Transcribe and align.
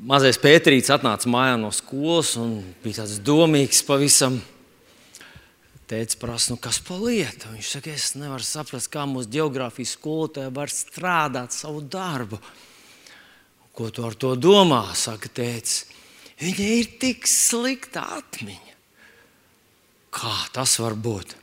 mazais 0.00 0.38
Pēterīts 0.40 0.90
atnāca 0.92 1.28
mājā 1.30 1.58
no 1.60 1.70
skolas 1.74 2.32
un 2.40 2.58
bija 2.84 3.02
tāds 3.02 3.18
domīgs 3.24 3.82
pavisam. 3.86 4.40
Teicis, 5.90 6.18
prasa, 6.20 6.52
nu 6.52 6.60
kas 6.62 6.78
par 6.86 7.00
lietu? 7.02 7.50
Viņš 7.50 7.70
saka, 7.74 7.92
es 7.98 8.12
nevaru 8.14 8.46
saprast, 8.46 8.92
kā 8.92 9.02
mūsu 9.10 9.32
geogrāfijas 9.34 9.96
skolotāja 9.98 10.52
var 10.54 10.70
strādāt 10.70 11.56
savu 11.56 11.82
darbu. 11.82 12.38
Ko 13.74 13.88
tu 13.90 14.04
ar 14.06 14.14
to 14.14 14.36
domā? 14.38 14.84
Saka, 14.94 15.30
teicis, 15.34 15.88
viņai 16.38 16.70
ir 16.78 16.90
tik 17.02 17.26
slikta 17.26 18.06
atmiņa. 18.20 18.76
Kā 20.14 20.34
tas 20.54 20.76
var 20.82 20.94
būt? 20.94 21.34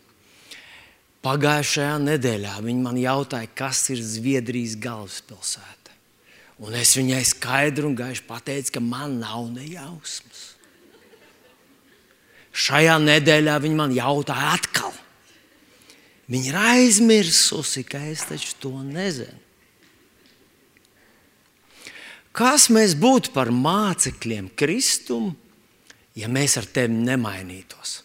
Pagājušajā 1.27 1.97
nedēļā 2.05 2.55
viņi 2.63 2.83
man 2.85 2.99
jautāja, 3.01 3.49
kas 3.51 3.81
ir 3.91 3.99
Zviedrijas 3.99 4.77
galvaspilsēta. 4.79 5.76
Un 6.57 6.73
es 6.73 6.95
viņai 6.97 7.21
skaidri 7.27 7.85
un 7.85 7.97
gaiši 7.97 8.23
pateicu, 8.25 8.77
ka 8.77 8.81
man 8.81 9.19
nav 9.21 9.51
nejausmas. 9.53 10.45
Šajā 12.57 12.95
nedēļā 13.03 13.59
viņa 13.61 13.77
man 13.77 13.93
jautāja 13.93 14.55
atkal. 14.55 14.95
Viņa 16.27 16.49
ir 16.49 16.57
aizmirsusi, 16.59 17.85
ka 17.87 18.01
es 18.09 18.25
taču 18.27 18.55
to 18.59 18.73
nezinu. 18.81 19.45
Kas 22.37 22.67
mēs 22.73 22.93
būtu 22.97 23.31
par 23.33 23.49
mācekļiem 23.49 24.51
Kristum, 24.57 25.31
ja 26.17 26.27
mēs 26.29 26.57
ar 26.59 26.67
tevi 26.69 26.93
nemainītos? 26.93 28.01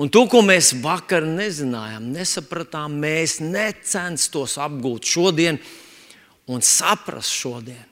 Un 0.00 0.08
to, 0.08 0.24
ko 0.32 0.40
mēs 0.44 0.72
vakar 0.80 1.26
nezinājām, 1.28 2.06
nesapratām, 2.14 2.94
mēs 3.02 3.36
necenstos 3.44 4.56
apgūt 4.60 5.10
šodien, 5.12 5.60
un 6.50 6.62
saprast 6.64 7.32
šodien. 7.34 7.88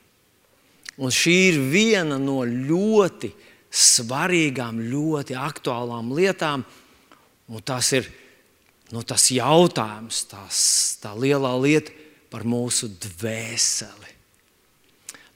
Un 1.00 1.12
šī 1.14 1.36
ir 1.48 1.60
viena 1.72 2.18
no 2.20 2.42
ļoti 2.44 3.30
svarīgām, 3.70 4.82
ļoti 4.90 5.36
aktuālām 5.38 6.10
lietām. 6.16 6.64
Un 7.50 7.62
tas 7.66 7.92
ir 7.96 8.08
nu, 8.90 9.02
tas 9.06 9.30
jautājums, 9.32 10.24
tās, 10.30 10.60
tā 11.02 11.14
lielā 11.16 11.52
lieta 11.62 11.94
par 12.30 12.44
mūsu 12.46 12.90
dvēseli. 13.00 14.16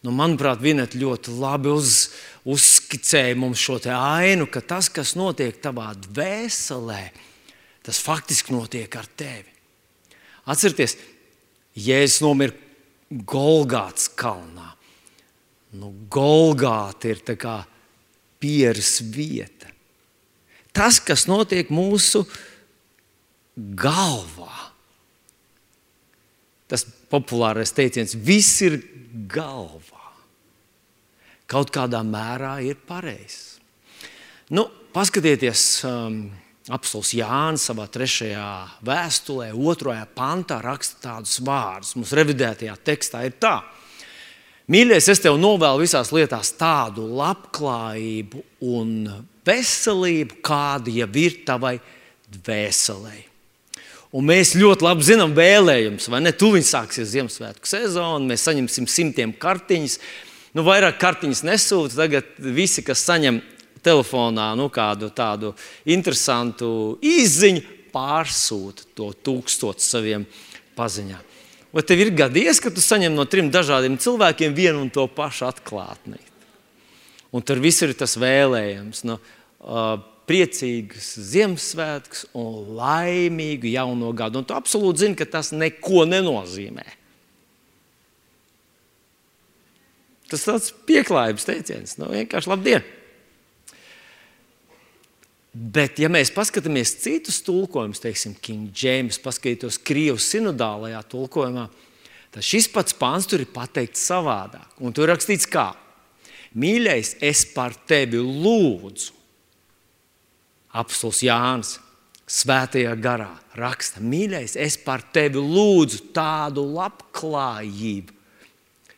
Nu, 0.04 0.12
manuprāt, 0.12 0.60
Vineta 0.60 0.98
ļoti 1.00 1.32
labi 1.40 1.70
uz, 1.72 2.10
uzskicēja 2.44 3.38
mums 3.40 3.62
šo 3.62 3.78
ainu, 3.88 4.44
ka 4.52 4.60
tas, 4.60 4.90
kas 4.92 5.14
notiek 5.16 5.56
tavā 5.64 5.94
dvēselē, 6.10 7.06
tas 7.86 8.02
faktiski 8.04 8.52
notiek 8.52 8.98
ar 9.00 9.08
tevi. 9.16 9.48
Atcerieties, 10.44 10.98
Jēzus 11.74 12.20
nomira 12.20 12.52
Golgāts 13.22 14.08
kalnā. 14.18 14.72
Nu, 15.78 15.92
Golgāta 16.10 17.10
ir 17.10 17.22
pieres 18.42 18.98
vieta. 19.14 19.70
Tas, 20.74 20.98
kas 20.98 21.28
notiek 21.30 21.70
mūsu 21.70 22.24
galvā, 23.54 24.50
tas 26.66 26.82
populārais 27.10 27.70
teiciens, 27.74 28.16
viss 28.18 28.58
ir 28.66 28.80
galvā. 29.30 30.02
Kaut 31.46 31.70
kādā 31.70 32.00
mērā 32.02 32.56
ir 32.66 32.80
pareizs. 32.88 33.60
Nu, 34.50 34.66
paskatieties, 34.94 35.62
um, 35.86 36.24
Apsolus 36.72 37.10
Jānis 37.12 37.66
savā 37.68 37.84
trešajā 37.92 38.48
vēstulē, 38.88 39.50
otrajā 39.52 40.06
pantā 40.16 40.62
raksta 40.64 41.02
tādus 41.10 41.36
vārdus. 41.44 41.92
Mums 41.98 42.14
revidētajā 42.16 42.76
tekstā 42.80 43.26
ir 43.28 43.34
tā. 43.36 43.58
Mīļais, 44.72 45.10
es 45.12 45.20
tev 45.20 45.36
novēlu 45.36 45.82
visās 45.82 46.08
lietās 46.16 46.54
tādu 46.56 47.04
labklājību 47.18 48.40
un 48.64 48.94
veselību, 49.44 50.40
kāda 50.40 50.94
jau 51.02 51.10
ir 51.20 51.36
tavai 51.44 51.74
dvēselē. 52.32 53.18
Un 54.16 54.24
mēs 54.30 54.54
ļoti 54.56 54.86
labi 54.86 55.04
zinām 55.04 55.34
vēlējumus, 55.36 56.08
vai 56.08 56.22
ne? 56.24 56.32
Tūlīt 56.32 56.64
sāksies 56.64 57.12
Ziemassvētku 57.12 57.68
sezona, 57.68 58.24
mēs 58.30 58.46
saņemsim 58.48 58.88
simtiem 58.88 59.36
kartiņas. 59.36 59.98
Nu, 60.56 60.64
vairāk 60.64 60.96
kartiņas 61.02 61.44
nesūta. 61.44 61.98
Tagad 61.98 62.38
visi, 62.38 62.80
kas 62.86 63.04
saņem 63.04 63.42
telefonā 63.84 64.50
nu, 64.58 64.70
kādu 64.72 65.10
tādu 65.14 65.52
interesantu 65.84 66.96
izziņu, 67.04 67.62
pārsūta 67.94 68.88
to 68.98 69.12
tūkstošu 69.24 69.84
saviem 69.84 70.24
paziņām. 70.74 71.30
Vai 71.74 71.82
tev 71.86 72.04
ir 72.04 72.12
gadījies, 72.14 72.60
ka 72.62 72.70
tu 72.70 72.82
saņem 72.82 73.14
no 73.14 73.26
trim 73.26 73.50
dažādiem 73.54 73.98
cilvēkiem 73.98 74.54
vienu 74.54 74.84
un 74.84 74.90
to 74.94 75.06
pašu 75.10 75.48
atklātni? 75.48 76.20
Un 77.34 77.42
tur 77.42 77.58
viss 77.62 77.82
ir 77.82 77.94
tas 77.98 78.14
vēlējums. 78.18 79.02
Nu, 79.08 79.18
uh, 79.18 79.96
priecīgus 80.28 81.08
Ziemassvētkus 81.32 82.28
un 82.38 82.76
laimīgu 82.78 83.72
jauno 83.74 84.12
gadu. 84.16 84.40
Un 84.40 84.46
tu 84.48 84.54
absolūti 84.56 85.02
zini, 85.04 85.18
ka 85.18 85.26
tas 85.28 85.50
neko 85.54 86.06
nenozīmē. 86.08 86.86
Tas 90.30 90.46
tāds 90.46 90.70
pieklājības 90.88 91.50
teiciens. 91.50 91.98
Nu, 92.00 92.12
vienkārši 92.14 92.50
labdien! 92.50 92.86
Bet, 95.54 96.00
ja 96.02 96.08
mēs 96.10 96.32
paskatāmies 96.34 96.96
citus 96.98 97.38
tulkojumus, 97.46 98.00
teiksim, 98.02 98.34
King 98.42 98.74
James, 98.74 99.20
paskatītos 99.22 99.78
Krievijas 99.86 100.26
sinodālajā 100.32 100.98
tulkojumā, 101.12 101.68
tad 102.34 102.42
šis 102.42 102.66
pats 102.74 102.96
pāns 102.98 103.28
tur 103.30 103.44
ir 103.44 103.52
pateikts 103.54 104.02
savādāk. 104.10 104.72
Un 104.82 104.96
tur 104.96 105.12
rakstīts, 105.12 105.46
kā 105.46 105.68
mīļais, 106.58 107.14
es 107.22 107.44
par 107.54 107.76
tevi 107.86 108.18
lūdzu. 108.18 109.12
Apstults 110.74 111.22
Jānis, 111.22 111.76
Svētajā 112.24 112.94
garā 113.04 113.28
raksta, 113.54 114.00
mīļais, 114.00 114.56
es 114.56 114.78
par 114.80 115.02
tevi 115.12 115.38
lūdzu 115.38 116.08
tādu 116.16 116.64
labklājību. 116.72 118.14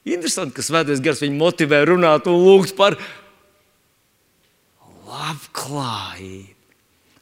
Interesanti, 0.07 0.55
ka 0.55 0.63
Svētais 0.63 1.03
gars 1.03 1.21
viņu 1.25 1.35
motivē 1.41 1.81
runāt 1.91 2.29
un 2.31 2.39
lūgt 2.39 2.77
par 2.79 2.95
labklājību. 5.07 6.55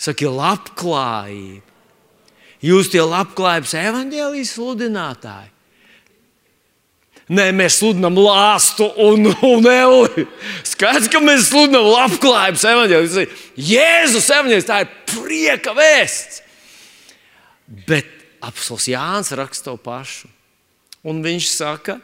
Saki, 0.01 0.29
labklājība. 0.29 1.73
Jūs 2.65 2.89
tie 2.93 3.03
labklājības 3.05 3.75
evaņģēlijas 3.77 4.55
sludinātāji. 4.57 5.51
Nē, 7.35 7.47
mēs 7.57 7.79
sludinām 7.81 8.19
lāstu 8.21 8.87
un, 9.01 9.31
un 9.49 9.69
euli. 9.69 10.27
Skaidrs, 10.69 11.09
ka 11.13 11.23
mēs 11.25 11.49
sludinām 11.49 11.87
labklājības 11.89 12.65
evaņģēliju. 12.69 13.27
Jēzus 13.69 14.29
evaņģēlis, 14.37 14.69
tā 14.69 14.83
ir 14.85 14.91
prieka 15.09 15.73
vēsts. 15.77 16.43
Bet 17.89 18.11
apelsīns 18.45 18.91
Jānis 18.93 19.33
raksta 19.41 19.71
to 19.71 19.79
pašu. 19.81 20.29
Un 21.09 21.21
viņš 21.25 21.49
saka, 21.53 21.99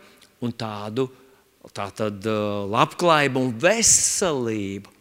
un 0.44 0.52
tādu 0.56 1.08
tā 1.76 1.86
tad, 1.94 2.24
labklājību 2.72 3.44
un 3.44 3.52
veselību 3.60 4.99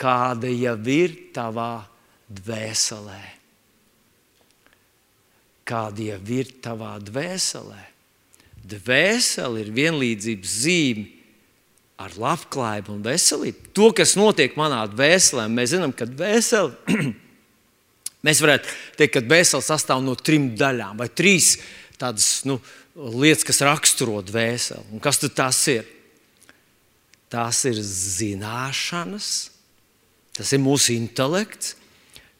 kāda 0.00 0.50
jau 0.50 0.76
ir 0.90 1.14
tavā 1.34 1.84
dvēselē. 2.32 3.22
Kāda 5.68 6.06
jau 6.12 6.20
ir 6.34 6.52
tavā 6.62 6.96
dvēselē? 7.02 7.82
Dvēsele 8.62 9.62
ir 9.62 9.74
vienlīdzības 9.74 10.54
zīme 10.64 11.08
ar 12.02 12.14
labklājību 12.18 12.94
un 12.96 13.02
veselību. 13.04 13.70
To, 13.76 13.90
kas 13.94 14.16
notiek 14.18 14.56
manā 14.58 14.82
dvēselē, 14.90 15.46
mēs 15.52 15.74
zinām, 15.74 15.94
ka 15.94 16.06
dvēsele, 16.08 16.72
mēs 18.26 18.42
varētu 18.42 18.76
teikt, 18.98 19.14
ka 19.16 19.24
dvēsele 19.24 19.66
sastāv 19.66 20.02
no 20.04 20.16
trim 20.18 20.52
daļām 20.58 20.98
vai 21.02 21.08
trīs 21.12 21.56
tādas 22.00 22.42
nu, 22.48 22.58
lietas, 22.96 23.46
kas 23.46 23.62
raksturo 23.66 24.18
dvēseli. 24.26 24.88
Un 24.94 25.02
kas 25.02 25.22
tas 25.22 25.62
ir? 25.70 25.86
Tās 27.32 27.62
ir 27.64 27.78
zināšanas, 27.80 29.51
Tas 30.36 30.52
ir 30.54 30.62
mūsu 30.64 30.94
intelekts, 30.96 31.74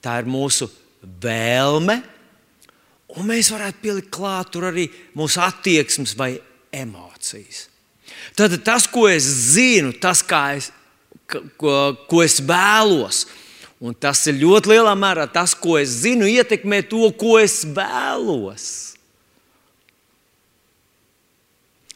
tā 0.02 0.16
ir 0.22 0.28
mūsu 0.30 0.70
vēlme, 1.22 1.98
un 3.12 3.28
mēs 3.28 3.50
varētu 3.52 3.82
pielikt 3.82 4.12
klāt 4.14 4.56
arī 4.56 4.86
mūsu 5.18 5.42
attieksmes 5.44 6.16
vai 6.16 6.34
emocijas. 6.72 7.66
Tad 8.36 8.54
tas, 8.64 8.86
ko 8.88 9.06
es 9.10 9.26
zinu, 9.52 9.92
tas, 10.00 10.22
es, 10.56 10.70
ko, 11.60 11.92
ko 12.08 12.22
es 12.24 12.40
vēlos, 12.40 13.26
un 13.82 13.94
tas 13.98 14.20
ir 14.30 14.40
ļoti 14.40 14.72
lielā 14.72 14.94
mērā 14.96 15.26
tas, 15.32 15.54
ko 15.58 15.76
es 15.80 16.00
zinu, 16.04 16.28
ietekmē 16.30 16.82
to, 16.88 17.10
ko 17.18 17.36
es 17.42 17.62
vēlos. 17.66 18.91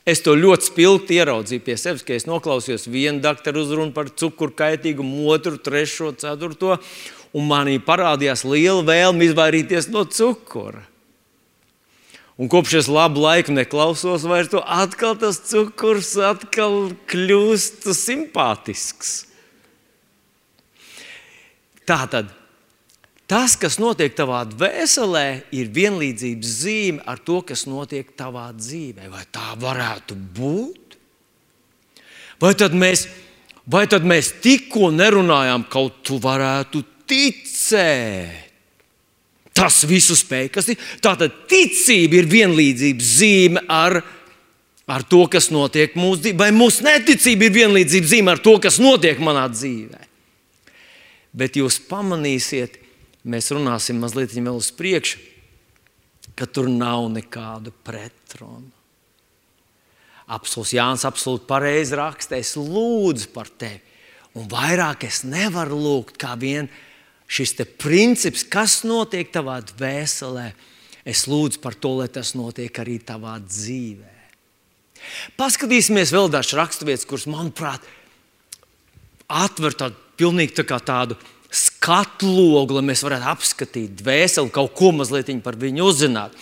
Es 0.06 0.20
to 0.22 0.36
ļoti 0.38 0.68
spilgti 0.68 1.16
ieraudzīju 1.18 1.64
pie 1.66 1.74
sevis, 1.80 2.04
ka 2.06 2.14
es 2.14 2.28
noklausījos 2.30 2.86
vienu 2.86 3.18
doktoru 3.24 3.64
uzrunu 3.64 3.90
par 3.94 4.12
cukuru 4.14 4.54
kaitīgumu, 4.54 5.24
otru, 5.34 5.58
trešo, 5.58 6.12
ceturto, 6.14 6.76
un 7.34 7.48
manī 7.50 7.80
parādījās 7.82 8.44
liela 8.46 8.84
vēlme 8.86 9.26
izvairīties 9.26 9.90
no 9.90 10.04
cukura. 10.06 10.84
Un 12.38 12.50
kopš 12.52 12.76
es 12.82 12.88
labu 12.92 13.24
laiku 13.24 13.54
neklausos 13.56 14.28
vairs 14.28 14.52
to, 14.52 14.60
atkal 14.60 15.16
tas 15.18 15.40
cukurs 15.48 16.12
atkal 16.20 16.92
kļūst 17.10 17.88
simpātisks. 17.96 19.14
Tā 21.88 22.02
tad 22.12 22.35
tas, 23.30 23.56
kas 23.58 23.78
notiek 23.82 24.14
tavā 24.16 24.44
dvēselē, 24.48 25.26
ir 25.54 25.70
vienlīdzības 25.74 26.56
zīme 26.62 27.04
ar 27.06 27.20
to, 27.22 27.40
kas 27.46 27.66
notiek 27.68 28.14
tavā 28.18 28.48
dzīvē. 28.56 29.10
Vai 29.12 29.24
tā 29.34 29.52
varētu 29.60 30.16
būt? 30.38 30.98
Vai 32.42 32.52
tad 32.58 32.76
mēs, 32.76 33.06
vai 33.66 33.86
tad 33.90 34.06
mēs 34.06 34.34
tikko 34.44 34.90
nerunājām, 34.94 35.66
kaut 35.72 36.02
tu 36.06 36.20
varētu 36.22 36.84
ticēt? 37.08 38.42
Tas 39.56 39.80
visu 39.88 40.12
spēj. 40.18 40.50
Kas 40.52 40.66
ir? 40.68 40.80
Tātad 41.00 41.32
ticība 41.48 42.18
ir 42.20 42.26
vienlīdzības 42.28 43.12
zīme 43.22 43.62
ar, 43.72 44.02
ar 44.84 45.04
to, 45.08 45.22
kas 45.32 45.48
notiek 45.48 45.96
mūsu 45.96 46.26
dzīvē. 46.26 46.38
Vai 46.42 46.50
mūsu 46.52 46.84
neticība 46.84 47.48
ir 47.48 47.54
vienlīdzības 47.54 48.10
zīme 48.10 48.34
ar 48.34 48.42
to, 48.44 48.58
kas 48.60 48.76
notiek 48.82 49.22
manā 49.24 49.46
dzīvē? 49.48 50.02
Bet 51.36 51.56
jūs 51.56 51.78
pamanīsiet, 51.88 52.76
mēs 53.26 53.50
runāsim 53.54 53.98
mazliet 54.00 54.34
vēl 54.36 54.56
uz 54.56 54.70
priekšu, 54.74 55.20
ka 56.36 56.46
tur 56.46 56.68
nav 56.70 57.08
nekāda 57.12 57.72
pretruna. 57.84 58.70
Apsolus 60.26 60.72
Jānis 60.74 61.06
absolūti 61.06 61.46
pareizi 61.46 61.94
raksta, 61.98 62.38
es 62.38 62.56
lūdzu 62.58 63.30
par 63.34 63.50
tevi. 63.50 63.78
Un 64.36 64.48
vairāk 64.50 65.06
es 65.06 65.22
nevaru 65.24 65.78
lūgt, 65.80 66.18
kā 66.20 66.34
vien 66.36 66.66
šis 67.30 67.54
princips, 67.78 68.42
kas 68.44 68.82
notiek 68.84 69.30
tavā 69.32 69.60
dvēselē. 69.64 70.50
Es 71.06 71.24
lūdzu 71.30 71.62
par 71.62 71.78
to, 71.78 71.94
lai 72.00 72.08
tas 72.10 72.34
notiek 72.34 72.74
arī 72.82 72.98
tavā 72.98 73.38
dzīvē. 73.38 74.12
Paskatīsimies 75.38 76.10
vēl 76.12 76.28
dažas 76.32 76.56
raksturvietas, 76.58 77.06
kuras, 77.06 77.28
manuprāt, 77.30 77.84
atver 79.30 79.76
tādu 79.78 80.02
pilnīgi 80.18 80.56
tā 80.58 80.80
tādu 80.80 81.16
skatu 81.52 82.28
logu, 82.28 82.76
lai 82.76 82.84
mēs 82.88 83.04
varētu 83.06 83.30
apskatīt 83.30 83.96
dvēseli, 84.00 84.52
kaut 84.54 84.74
ko 84.76 84.92
mazliet 84.96 85.30
par 85.44 85.58
viņu 85.60 85.86
uzzināt. 85.86 86.36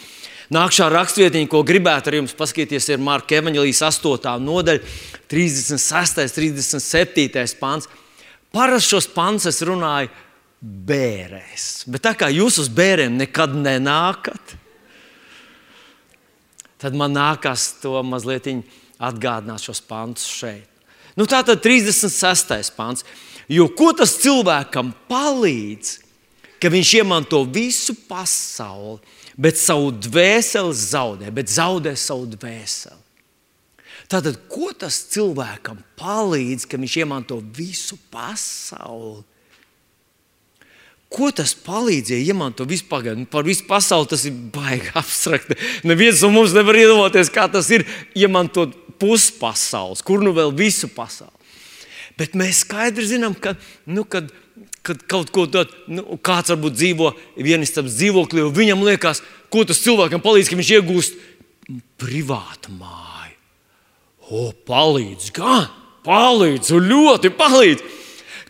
Nākamā 0.52 0.90
rakstvietiņa, 0.92 1.48
ko 1.50 1.62
gribētu 1.64 2.10
ar 2.10 2.18
jums 2.18 2.34
paskatīties, 2.36 2.90
ir 2.92 3.00
Marka 3.02 3.38
Evanģelijas 3.38 3.80
8. 3.88 4.34
nodaļa, 4.44 4.82
36. 5.32 6.20
un 6.20 6.34
37. 6.36 7.56
pāns. 7.60 7.88
Parasti 8.54 8.92
šos 8.92 9.08
pāns 9.10 9.48
es 9.50 9.62
runāju 9.66 10.12
bērēs, 10.60 11.86
bet 11.90 12.04
tā 12.04 12.14
kā 12.16 12.28
jūs 12.32 12.60
uz 12.62 12.68
bērniem 12.72 13.16
nekad 13.24 13.56
nenākat, 13.56 14.54
tad 16.80 16.96
man 16.96 17.16
nākas 17.16 17.72
to 17.82 17.96
mazliet 18.06 18.46
atgādināt 19.00 19.64
šos 19.64 19.82
pāntus 19.84 20.28
šeit. 20.28 20.68
Nu, 21.16 21.26
tā 21.30 21.44
tad 21.46 21.62
36. 21.62 22.74
pāns. 22.74 23.04
Jo 23.50 23.69
ko 23.76 23.93
tas 23.96 24.17
cilvēkam 24.23 24.93
palīdz, 25.11 25.99
ka 26.62 26.70
viņš 26.73 26.94
iemanto 27.02 27.43
visu 27.44 27.96
pasauli, 28.08 29.02
bet 29.37 29.58
savu 29.61 29.91
dvēseli 29.93 30.76
zaudē, 30.79 31.32
bet 31.35 31.52
zaudē 31.52 31.93
savu 31.99 32.31
dvēseli? 32.32 33.00
Tātad, 34.08 34.37
ko 34.52 34.70
tas 34.76 34.99
cilvēkam 35.12 35.79
palīdz, 36.00 36.67
ka 36.69 36.81
viņš 36.81 36.96
iemanto 37.00 37.38
visu 37.56 37.96
pasauli? 38.12 39.25
Ko 41.14 41.29
tas 41.31 41.52
palīdzēja 41.55 42.32
iemantot 42.32 42.67
vispār? 42.67 43.12
Nu, 43.14 43.26
par 43.31 43.47
visu 43.47 43.62
pasauli 43.69 44.11
tas 44.11 44.25
ir 44.26 44.35
baigi 44.55 44.90
abstrakti. 44.99 45.56
Neviens 45.87 46.25
no 46.25 46.32
mums 46.35 46.55
nevar 46.56 46.79
iedomāties, 46.81 47.31
kā 47.31 47.47
tas 47.50 47.69
ir 47.75 47.87
iemantot 48.19 48.75
puspasaules, 48.99 50.02
kur 50.02 50.25
nu 50.25 50.35
vēl 50.35 50.50
visu 50.58 50.90
pasauli. 50.90 51.31
Bet 52.18 52.36
mēs 52.38 52.62
skaidri 52.64 53.06
zinām, 53.08 53.36
ka, 53.36 53.54
nu, 53.90 54.06
kad, 54.08 54.32
kad 54.86 55.04
kaut 55.10 55.32
ko 55.34 55.46
tādu, 55.50 55.74
nu, 55.90 56.18
kāds 56.24 56.52
varbūt 56.54 56.76
dzīvo 56.78 57.12
vienistabas 57.36 57.96
dzīvoklī, 57.98 58.44
un 58.44 58.54
viņam 58.56 58.84
liekas, 58.86 59.22
ko 59.52 59.64
tas 59.68 59.82
cilvēkam 59.84 60.22
palīdz, 60.24 60.50
ka 60.50 60.58
viņš 60.60 60.74
iegūst 60.78 61.22
privātu 62.00 62.74
māju. 62.76 63.38
O, 64.24 64.50
palīdz, 64.66 65.30
gan 65.36 65.66
palīdz, 66.04 66.72
ļoti 66.84 67.32
palīdz. 67.36 67.84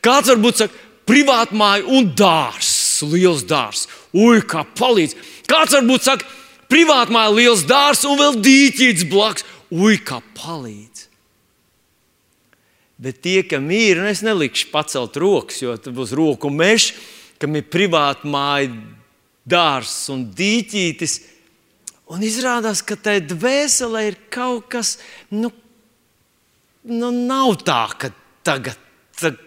Kāds 0.05 0.31
varbūt 0.33 0.63
saka, 0.63 0.83
privātu 1.09 1.57
māju 1.59 1.99
un 1.99 2.11
dārsts, 2.17 3.05
liels 3.09 3.45
dārsts. 3.49 3.91
Ui, 4.15 4.43
kā 4.47 4.65
palīdz. 4.79 5.17
Kāds 5.51 5.77
varbūt 5.77 6.07
saka, 6.07 6.29
privātu 6.71 7.15
māju, 7.15 7.39
liels 7.39 7.65
dārsts 7.69 8.09
un 8.09 8.21
vēl 8.21 8.41
dīķīts 8.45 9.09
blakus. 9.11 9.47
Ui, 9.75 9.99
kā 9.99 10.21
palīdz. 10.39 10.94
Bet 13.05 13.21
tie, 13.21 13.43
kam 13.45 13.69
ir, 13.75 14.01
un 14.01 14.09
es 14.09 14.23
nelikšu 14.25 14.71
pacelt 14.73 15.19
rokas, 15.21 15.61
jo 15.61 15.75
tur 15.77 15.93
būs 15.99 16.15
roku 16.17 16.49
mežs, 16.49 16.95
kam 17.37 17.59
ir 17.59 17.67
privāta 17.69 18.25
māja, 18.25 18.71
dārsts 19.45 20.09
un 20.15 20.23
dīķītis. 20.33 21.19
Un 22.15 22.25
izrādās, 22.25 22.81
ka 22.85 22.97
tai 22.97 23.19
dvēselē 23.25 24.07
ir 24.09 24.17
kaut 24.33 24.71
kas, 24.73 24.97
nu, 25.33 25.51
nu 26.89 27.13
nav 27.13 27.59
tā, 27.65 27.83
ka 28.01 28.13
tagad, 28.45 28.81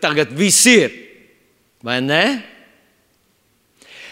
tagad 0.01 0.37
viss 0.37 0.69
ir. 0.69 0.93
Vai 1.85 1.97
ne? 2.01 2.23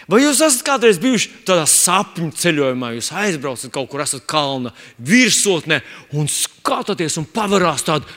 Vai 0.10 0.22
jūs 0.22 0.42
esat 0.46 0.62
kādreiz 0.66 1.00
bijuši 1.02 1.32
tādā 1.48 1.64
sapņu 1.70 2.30
ceļojumā, 2.38 2.92
jūs 2.94 3.10
aizbraucat 3.18 3.74
kaut 3.74 3.90
kur, 3.90 4.04
esat 4.06 4.26
kalna 4.30 4.74
virsotnē 5.02 5.82
un 6.18 6.30
skatāties 6.30 7.18
un 7.22 7.26
pavarās 7.30 7.86
tādu 7.86 8.10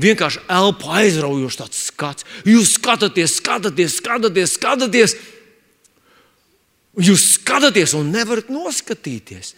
vienkārši 0.00 0.42
elpu 0.50 0.90
aizraujošs 0.94 1.60
tāds 1.60 1.82
skats. 1.90 2.26
Jūs 2.48 2.74
skatāties, 2.78 3.38
skatāties, 3.38 3.98
skatāties, 4.00 4.56
skatāties. 4.58 5.16
Jūs 6.94 7.26
skatāties 7.38 7.94
un 7.98 8.12
nevarat 8.14 8.50
noskatīties. 8.54 9.54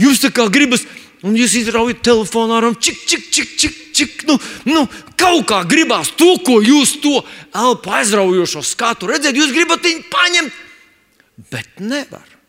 Jūs 0.00 0.22
tā 0.22 0.30
kā 0.32 0.46
gribat, 0.52 0.84
un 1.26 1.36
jūs 1.36 1.58
izraujat 1.60 2.00
telefonā 2.06 2.60
ar 2.60 2.70
čik, 2.80 3.04
čik, 3.04 3.28
čik, 3.32 3.54
čik, 3.60 3.78
čik. 3.96 4.24
Nu, 4.28 4.38
nu, 4.68 4.86
kaut 5.20 5.44
kā 5.50 5.60
gribās 5.68 6.14
to, 6.16 6.32
ko 6.44 6.60
jūs 6.64 6.96
to 7.04 7.20
elpu 7.52 7.92
aizraujošo 8.00 8.64
skatu 8.64 9.10
redzat. 9.10 9.36
Jūs 9.36 9.52
gribat 9.52 9.84
viņu 9.84 10.06
paņemt, 10.12 10.60
bet 11.52 11.82
nevarat. 11.84 12.39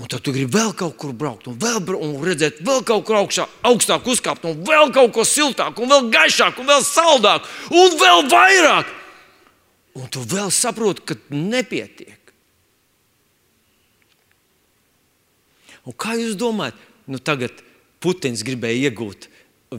Un 0.00 0.08
tad 0.08 0.22
tu 0.24 0.32
gribi 0.32 0.54
vēl 0.54 0.70
kaut 0.80 0.94
kur 0.96 1.12
braukt, 1.12 1.50
un, 1.50 1.58
vēl, 1.60 1.82
un 2.00 2.14
redzēt, 2.24 2.62
vēl 2.64 2.80
kaut 2.88 3.04
kur 3.04 3.18
augšā, 3.18 3.44
augstāk 3.68 4.06
uzkāpt, 4.08 4.46
un 4.48 4.62
vēl 4.64 4.94
kaut 4.96 5.12
ko 5.12 5.26
siltāku, 5.28 5.84
un 5.84 5.92
vēl 5.92 6.08
gaišāku, 6.14 6.62
un 6.62 6.70
vēl 6.70 6.86
saldāku, 6.88 7.50
un 7.68 7.98
vēl 8.00 8.24
vairāk. 8.32 8.94
Un 10.00 10.08
tu 10.08 10.22
vēl 10.24 10.48
saproti, 10.54 11.04
ka 11.04 11.18
nepietiek. 11.34 12.32
Un 15.84 15.96
kā 16.00 16.16
jūs 16.16 16.38
domājat, 16.40 16.80
nu 17.10 17.20
tagad 17.20 17.60
Putins 18.00 18.40
gribēja 18.46 18.88
iegūt 18.88 19.28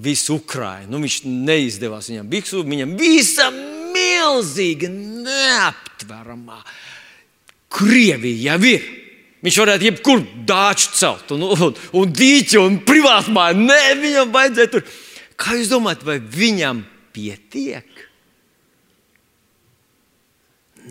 visu 0.05 0.37
Ukrajinu. 0.37 0.93
Nu, 0.93 1.01
viņš 1.01 1.21
neizdevās 1.25 2.11
viņam 2.11 2.29
biksu, 2.29 2.61
viņam 2.67 2.93
visa 2.99 3.49
milzīga, 3.55 4.91
neaptveramā 5.25 6.61
Krievija 7.71 8.51
jau 8.53 8.75
ir. 8.77 9.00
Viņš 9.41 9.57
varētu 9.57 9.87
jebkur 9.87 10.21
dāču 10.45 10.91
celt, 10.99 11.31
un, 11.33 11.47
un, 11.55 11.77
un 11.97 12.13
dīķi, 12.13 12.59
un 12.61 12.77
privātu 12.85 13.33
māju. 13.33 13.63
Nē, 13.65 13.79
viņam 13.97 14.33
vajadzēja 14.35 14.71
tur. 14.75 14.85
Kā 15.41 15.55
jūs 15.57 15.71
domājat, 15.71 16.05
vai 16.05 16.19
viņam 16.21 16.83
pietiek? 17.15 18.03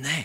Nē. 0.02 0.18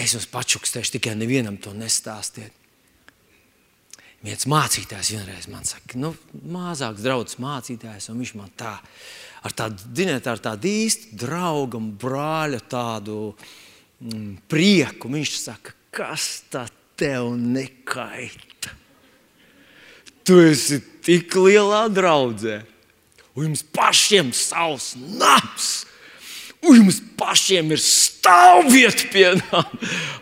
Es 0.00 0.12
jums 0.16 0.28
pačukstēšu, 0.32 0.98
tikai 0.98 1.16
nevienam 1.16 1.56
to 1.60 1.72
nestāstiet. 1.76 2.52
Viens 4.20 4.44
mācītājs 4.52 5.14
vienreiz 5.14 5.48
man 5.48 5.64
saka, 5.64 5.96
nu, 5.96 6.12
mazāks 6.52 7.00
draugs 7.00 7.38
mācītājs, 7.40 8.10
un 8.12 8.20
viņš 8.20 8.34
man 8.36 8.52
tā, 8.52 8.74
ar 9.48 9.56
tādu, 9.56 9.80
ziniet, 9.96 10.28
ar 10.28 10.42
tādu 10.44 10.68
īstu 10.68 11.16
draugu, 11.22 11.80
brāļa 12.02 12.60
tādu 12.68 13.16
mm, 13.32 13.69
prieku. 14.50 15.10
Viņš 15.12 15.34
saka, 15.40 15.74
kas 15.94 16.42
tā 16.52 16.66
tev 16.98 17.34
nekaita? 17.36 18.74
Tu 20.24 20.36
esi 20.46 20.80
tik 21.04 21.34
lielā 21.34 21.86
draudzē, 21.90 22.60
un 23.34 23.48
jums 23.50 23.64
pašiem 23.74 24.34
savs 24.36 24.92
nams. 24.98 25.70
Un 26.60 26.76
jums 26.76 26.98
pašiem 27.16 27.70
ir 27.72 27.80
stāvvieta 27.80 29.06
pie 29.08 29.30
nām. 29.38 29.78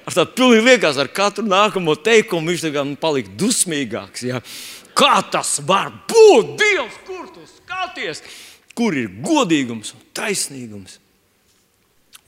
Ar 0.06 0.14
tādu 0.14 0.37
pilnīgi 0.38 0.68
liekas, 0.68 1.00
ar 1.02 1.11
katru 1.11 1.42
nākamo 1.42 1.97
teikumu 1.99 2.52
viņš 2.52 2.68
tagad 2.68 2.92
palika 3.02 3.32
dusmīgāks. 3.40 4.23
Ja? 4.28 4.38
Kā 4.94 5.18
tas 5.32 5.56
var 5.66 5.90
būt? 6.11 6.54
Dievs, 6.62 7.00
kur 7.08 7.26
tu 7.35 7.42
skaties? 7.56 8.23
Kur 8.78 8.94
ir 8.94 9.11
godīgums 9.26 9.90
un 9.97 10.04
taisnīgums? 10.14 11.00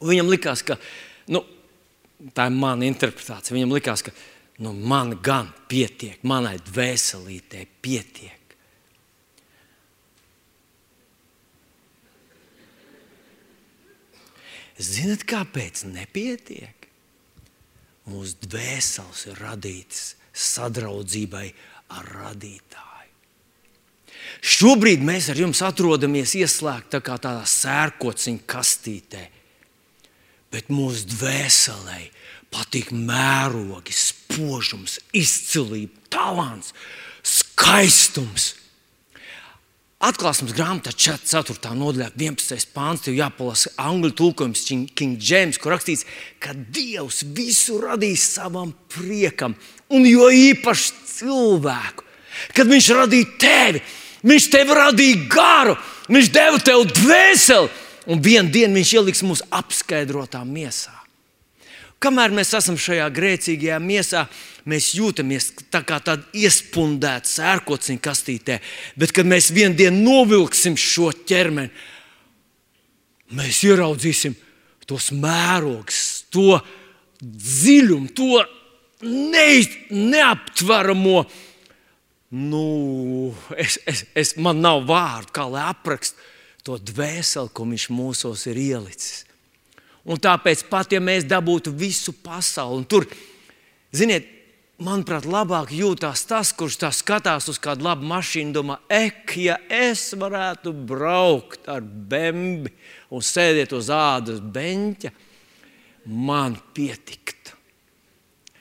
Un 0.00 0.10
viņam 0.10 0.32
likās, 0.32 0.64
ka 0.66 0.74
nu, 1.30 1.42
tā 2.34 2.48
ir 2.50 2.56
mana 2.56 2.86
interpretācija. 2.88 3.56
Viņam 3.56 3.72
likās, 3.76 4.04
ka 4.04 4.12
nu, 4.64 4.74
man 4.74 5.16
gan 5.24 5.50
pietiek, 5.70 6.20
manai 6.26 6.58
dvēselītei 6.66 7.66
pietiek. 7.82 8.36
Ziniet, 14.80 15.26
kāpēc 15.28 15.84
nepietiek? 15.92 16.86
Mūsu 18.08 18.48
dvēseles 18.48 19.26
ir 19.28 19.42
radītas 19.44 20.14
sadraudzībai 20.32 21.50
ar 21.92 22.06
radītāju. 22.14 22.86
Šobrīd 24.40 25.02
mēs 25.04 25.28
ar 25.32 25.40
jums 25.40 25.60
atrodamies 25.66 26.32
ieslēgti 26.38 26.96
tā 26.96 27.00
tādā 27.04 27.44
sērkociņa 27.44 28.46
kastītē, 28.48 29.26
bet 30.50 30.70
mūsu 30.72 31.06
dvēselē 31.14 32.10
patīk 32.50 32.90
mērogi, 32.94 33.94
spožums, 33.94 34.98
izcilība, 35.14 35.94
talants, 36.10 36.74
skaistums. 37.26 38.54
Atklāsmes 40.00 40.54
grāmatā 40.56 40.94
4. 40.96 41.74
nodaļā, 41.76 42.08
11. 42.16 42.70
pāns, 42.72 43.02
tev 43.04 43.18
jāpalasa 43.18 43.74
angļu 43.84 44.14
tulkojums, 44.16 44.62
King 44.96 45.20
James, 45.20 45.58
kur 45.60 45.74
rakstīts, 45.74 46.06
ka 46.40 46.54
Dievs 46.56 47.20
visu 47.36 47.76
radīs 47.82 48.24
savam 48.32 48.72
priekam, 48.94 49.54
un 49.92 50.08
jo 50.08 50.30
īpaši 50.32 50.94
cilvēku. 51.10 52.06
Kad 52.56 52.70
Viņš 52.72 52.88
radīja 52.96 53.34
tevi, 53.42 53.84
Viņš 54.24 54.48
tev 54.52 54.72
radīja 54.76 55.20
garu, 55.32 55.76
Viņš 56.08 56.32
deva 56.32 56.58
tev 56.64 56.88
dvēseli, 56.88 57.68
un 58.10 58.22
vienā 58.22 58.50
dienā 58.50 58.80
Viņš 58.80 58.94
ieliks 58.98 59.22
mūsu 59.26 59.46
apskaidrotā 59.54 60.42
miesā. 60.46 60.94
Kamēr 62.00 62.32
mēs 62.32 62.54
esam 62.56 62.78
šajā 62.80 63.06
grēcīgajā 63.12 63.76
miesā, 63.84 64.24
mēs 64.64 64.94
jūtamies 64.96 65.50
tā 65.72 65.82
kā 65.84 65.98
tādi 66.00 66.46
iespundēti 66.46 67.28
sērkociņu 67.28 68.00
kastītē, 68.00 68.56
bet 68.96 69.12
kad 69.12 69.28
mēs 69.28 69.50
vienā 69.52 69.76
dienā 69.76 70.00
novilksim 70.00 70.78
šo 70.80 71.10
ķermeni, 71.28 71.68
mēs 73.36 73.60
ieraudzīsim 73.68 74.32
tos 74.88 75.10
mērogus, 75.12 76.00
to 76.32 76.56
dziļumu, 77.20 78.10
to 78.16 78.40
ne, 79.04 79.46
neaptveramo. 79.92 81.22
Nu, 82.30 82.64
es, 83.58 83.76
es, 83.90 84.04
es, 84.14 84.36
man 84.40 84.62
nav 84.64 84.84
vārdu, 84.88 85.34
kā 85.36 85.44
lai 85.50 85.68
aprakstu 85.68 86.30
to 86.66 86.78
dvēseli, 86.78 87.52
ko 87.54 87.66
viņš 87.68 87.86
mūsos 87.94 88.46
ir 88.50 88.60
ielicis. 88.60 89.24
Un 90.04 90.20
tāpēc, 90.20 90.64
pat 90.70 90.92
ja 90.94 91.00
mēs 91.02 91.26
dabūtu 91.28 91.72
visu 91.76 92.14
pasauli, 92.24 92.86
tur, 92.88 93.06
ziniet, 93.92 94.28
manuprāt, 94.80 95.26
labāk 95.28 95.74
jūtas 95.76 96.24
tas, 96.28 96.54
kurš 96.56 96.78
tā 96.80 96.90
skatās 96.94 97.50
uz 97.52 97.60
kādu 97.60 97.84
labu 97.84 98.08
mašīnu, 98.08 98.54
domā, 98.56 98.78
ek, 98.88 99.36
ja 99.44 99.58
es 99.68 100.08
varētu 100.16 100.72
braukt 100.88 101.68
ar 101.68 101.84
bembi 101.84 102.72
un 103.12 103.24
sēdēt 103.24 103.74
uz 103.76 103.92
ādas 103.92 104.40
beņķa, 104.40 105.12
man 106.08 106.56
pietiktu. 106.74 107.58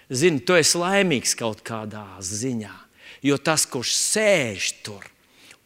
Zini, 0.09 0.41
tu 0.41 0.57
esi 0.57 0.79
laimīgs 0.81 1.35
kaut 1.39 1.61
kādā 1.63 2.03
ziņā, 2.25 2.73
jo 3.23 3.37
tas, 3.37 3.67
kurš 3.69 3.93
sēž 3.95 4.71
tur 4.83 5.05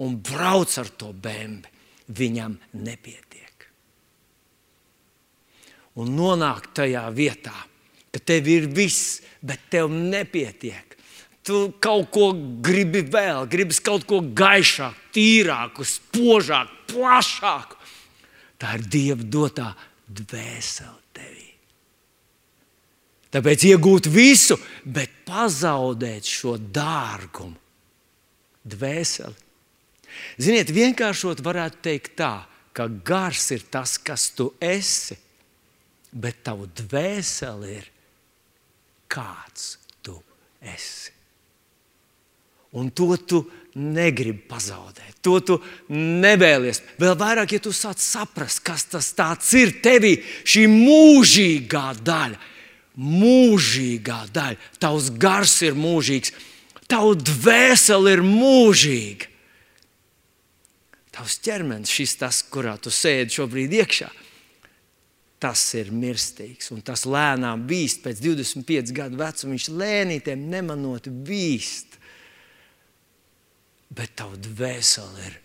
un 0.03 0.17
brauc 0.19 0.73
ar 0.81 0.89
to 0.99 1.13
bembi, 1.15 1.71
viņam 2.07 2.57
nepietiek 2.73 3.43
un 5.99 6.13
nonākt 6.17 6.73
tajā 6.79 7.03
vietā, 7.13 7.53
ka 8.13 8.21
tev 8.21 8.49
ir 8.49 8.67
viss, 8.73 9.21
bet 9.41 9.69
tev 9.73 9.91
nepietiek. 9.93 10.97
Tu 11.43 11.65
kaut 11.83 12.07
ko 12.15 12.29
gribi 12.63 13.01
vēl, 13.03 13.43
gribi 13.51 13.75
kaut 13.83 14.05
ko 14.07 14.21
gaišāku, 14.23 15.09
tīrāku, 15.15 15.85
spožāku, 15.87 16.77
plašāku. 16.93 17.79
Tā 18.61 18.77
ir 18.77 18.85
Dieva 18.87 19.27
dotā 19.27 19.73
dvēsele 20.07 21.01
tevī. 21.11 21.49
Tāpēc 23.33 23.65
iegūt 23.73 24.07
visu, 24.13 24.55
bet 24.85 25.25
pazaudēt 25.27 26.29
šo 26.29 26.55
dārgumu, 26.55 27.57
dvēseli. 28.63 29.35
Ziniet, 30.41 30.71
vienkāršot 30.73 31.43
varētu 31.45 31.83
teikt 31.85 32.17
tā, 32.21 32.33
ka 32.73 32.87
gars 33.05 33.51
ir 33.53 33.65
tas, 33.71 33.97
kas 34.01 34.31
tu 34.33 34.51
esi 34.61 35.17
bet 36.13 36.43
tavu 36.45 36.67
dvēseli 36.69 37.73
ir 37.73 37.89
kāds 39.11 39.75
tu 40.05 40.15
esi. 40.61 41.11
Un 42.77 42.89
to 42.93 43.13
tu 43.17 43.43
negribi 43.77 44.45
pazaudēt, 44.49 45.19
to 45.25 45.37
tu 45.45 45.59
nevēlies. 45.93 46.81
Vēl 47.01 47.13
vairāk, 47.17 47.55
ja 47.55 47.61
tu 47.61 47.73
sāc 47.73 48.01
saprast, 48.01 48.63
kas 48.65 48.87
tas 48.89 49.53
ir 49.57 49.75
tevī, 49.81 50.15
šī 50.45 50.65
mūžīgā 50.69 51.85
daļa, 52.01 52.39
mūžīgā 52.97 54.19
daļa. 54.33 54.71
Tavs 54.81 55.11
gars 55.21 55.59
ir 55.65 55.77
mūžīgs, 55.77 56.33
tavs 56.89 57.21
dvēsele 57.29 58.17
ir 58.17 58.25
mūžīga. 58.25 59.32
Tavs 61.13 61.37
ķermenis, 61.45 61.91
šis 61.93 62.15
tas, 62.17 62.41
kurā 62.49 62.73
tu 62.81 62.89
sēdi 62.93 63.35
šobrīd 63.35 63.75
iekšā, 63.83 64.09
tas 65.43 65.61
ir 65.77 65.91
mirstīgs. 65.93 66.71
Un 66.73 66.81
tas 66.85 67.05
lēnām 67.05 67.67
vīst, 67.69 68.01
pēc 68.05 68.21
25 68.23 68.93
gadu 68.95 69.19
vecuma 69.19 69.53
viņš 69.53 69.69
lēnītēm 69.69 70.47
nemanot 70.49 71.09
vīst. 71.27 71.99
Bet 73.93 74.15
tava 74.17 74.39
dvēsele 74.41 75.27
ir 75.27 75.39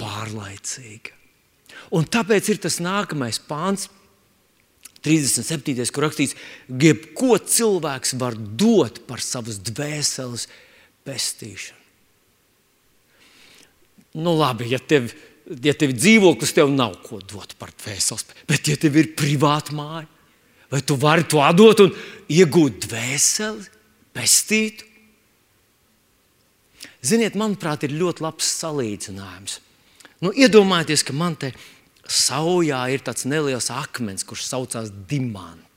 pārlaicīga. 0.00 1.16
Un 1.94 2.06
tāpēc 2.08 2.48
ir 2.52 2.60
tas 2.64 2.78
nākamais 2.80 3.40
pāns, 3.44 3.88
37. 5.04 5.92
kur 5.94 6.08
rakstīts, 6.08 6.34
ka 6.66 6.88
jebko 6.88 7.36
cilvēks 7.38 8.16
var 8.18 8.36
dot 8.38 9.02
par 9.08 9.22
savas 9.22 9.60
dvēseles 9.68 10.48
pestīšanu. 11.06 11.77
Nu, 14.18 14.34
labi, 14.34 14.66
ja 14.72 14.80
tev 14.82 15.12
ja 15.64 15.74
tev 15.76 15.94
dzīvoklis, 15.96 16.52
tev 16.56 16.70
nav 16.72 16.98
ko 17.04 17.20
dot 17.24 17.54
par 17.60 17.72
dvēseles, 17.72 18.26
bet 18.48 18.68
ja 18.68 18.76
tev 18.80 18.98
ir 19.00 19.12
privāta 19.16 19.74
māja, 19.76 20.06
vai 20.72 20.82
tu 20.84 20.98
vari 21.00 21.24
to 21.28 21.40
atdot 21.44 21.84
un 21.86 21.94
iegūt 22.28 22.84
dvēseli, 22.88 23.64
pestītu? 24.16 24.84
Ziniet, 27.08 27.38
manuprāt, 27.38 27.86
ir 27.86 27.94
ļoti 27.94 28.24
labs 28.24 28.48
salīdzinājums. 28.58 29.60
Nu, 30.24 30.32
iedomājieties, 30.34 31.04
ka 31.06 31.14
man 31.14 31.36
te 31.38 31.52
saujā 32.10 32.80
ir 32.90 33.04
tāds 33.06 33.24
neliels 33.28 33.70
akmens, 33.70 34.26
kurš 34.26 34.48
saucās 34.48 34.90
dimants. 35.08 35.67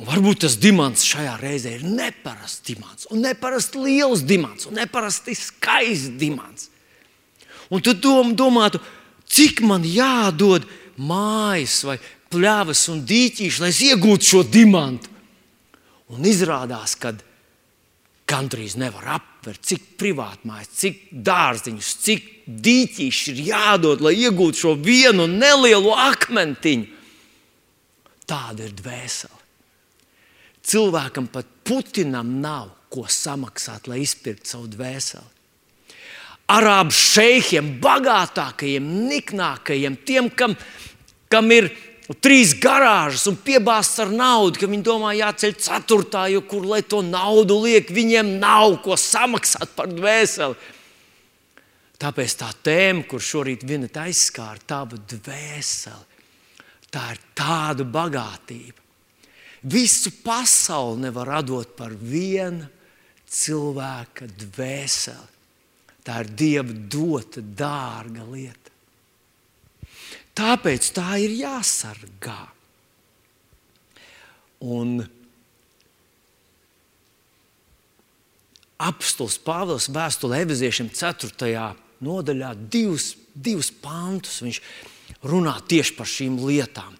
Un 0.00 0.08
varbūt 0.08 0.46
tas 0.46 0.56
dimants 0.56 1.04
šajā 1.04 1.34
reizē 1.42 1.74
ir 1.76 1.82
neparasts 1.84 2.64
dimants, 2.64 3.04
un 3.12 3.20
neparasti 3.20 3.82
liels 3.84 4.22
dimants, 4.24 4.64
un 4.70 4.78
neparasti 4.80 5.34
skaists 5.36 6.14
dimants. 6.20 6.70
Un 7.70 7.84
tu 7.84 7.92
dom, 7.92 8.32
domātu, 8.34 8.80
cik 9.28 9.60
man 9.68 9.84
jādod 9.84 10.64
mājas, 10.96 11.82
vai 11.84 11.98
pļavas 12.32 12.86
un 12.94 13.02
dīķīši, 13.06 13.62
lai 13.62 13.70
es 13.74 13.80
iegūtu 13.90 14.30
šo 14.30 14.40
dimantu. 14.48 15.10
Un 16.10 16.24
izrādās, 16.26 16.96
ka 16.98 17.12
gandrīz 18.30 18.78
nevar 18.80 19.18
aptvert, 19.18 19.60
cik 19.68 19.84
privātmājas, 20.00 20.72
cik 20.80 21.02
dārziņus, 21.28 21.90
cik 22.06 22.30
dīķīši 22.48 23.34
ir 23.34 23.44
jādod, 23.50 24.00
lai 24.06 24.14
iegūtu 24.24 24.64
šo 24.64 24.74
vienu 24.80 25.28
nelielu 25.30 25.92
akmentiņu. 26.08 26.88
Tāda 28.30 28.64
ir 28.64 28.74
dvēsele. 28.80 29.39
Cilvēkam 30.66 31.28
pat 31.32 31.48
Putinam 31.64 32.40
nav 32.42 32.72
ko 32.90 33.06
samaksāt, 33.06 33.86
lai 33.88 34.02
izpirktu 34.04 34.54
savu 34.54 34.68
dvēseli. 34.72 35.28
Arābu 36.50 36.94
šeihiem, 36.94 37.76
bagātākajiem, 37.82 38.88
niknākajiem, 39.06 40.00
tiem, 40.06 40.32
kam, 40.34 40.56
kam 41.30 41.52
ir 41.54 41.68
trīs 42.18 42.56
garāžas 42.58 43.28
un 43.30 43.38
piebāzts 43.38 44.02
ar 44.02 44.10
naudu, 44.10 44.58
ka 44.58 44.66
viņi 44.66 44.86
domā, 44.88 45.12
jāceļ 45.14 45.54
ceturtā, 45.62 46.24
jo 46.32 46.42
kur 46.50 46.66
lai 46.66 46.82
to 46.82 47.04
naudu 47.06 47.60
liek, 47.62 47.94
viņiem 47.94 48.34
nav 48.42 48.80
ko 48.82 48.98
samaksāt 48.98 49.76
par 49.78 49.92
dvēseli. 49.94 50.58
Tāpēc 52.00 52.36
tā 52.40 52.50
tēma, 52.66 53.06
kur 53.06 53.22
šorīt 53.22 53.62
viena 53.68 53.86
aizskāra, 54.02 54.58
tava 54.66 54.98
dvēseli, 54.98 56.22
tā 56.90 57.10
ir 57.14 57.22
tāda 57.38 57.86
bagātība 57.86 58.79
Visu 59.62 60.10
pasauli 60.24 61.02
nevar 61.04 61.42
dot 61.44 61.74
par 61.76 61.92
vienu 61.92 62.68
cilvēka 63.28 64.28
dvēseli. 64.40 65.36
Tā 66.00 66.22
ir 66.24 66.30
Dieva 66.32 66.72
dota, 66.72 67.42
dārga 67.44 68.24
lieta. 68.24 68.72
Tāpēc 70.40 70.88
tā 70.96 71.18
ir 71.20 71.34
jāsargā. 71.42 72.38
Un 74.64 75.02
apstults 78.80 79.36
Pāvils 79.44 79.90
vēstulē 79.92 80.40
Eviziešiem 80.46 80.88
4. 80.96 81.60
nodaļā 82.00 82.54
divus, 82.72 83.12
divus 83.34 83.68
pantus. 83.82 84.40
Viņš 84.46 84.62
runā 85.28 85.58
tieši 85.68 85.96
par 85.98 86.08
šīm 86.08 86.40
lietām. 86.40 86.96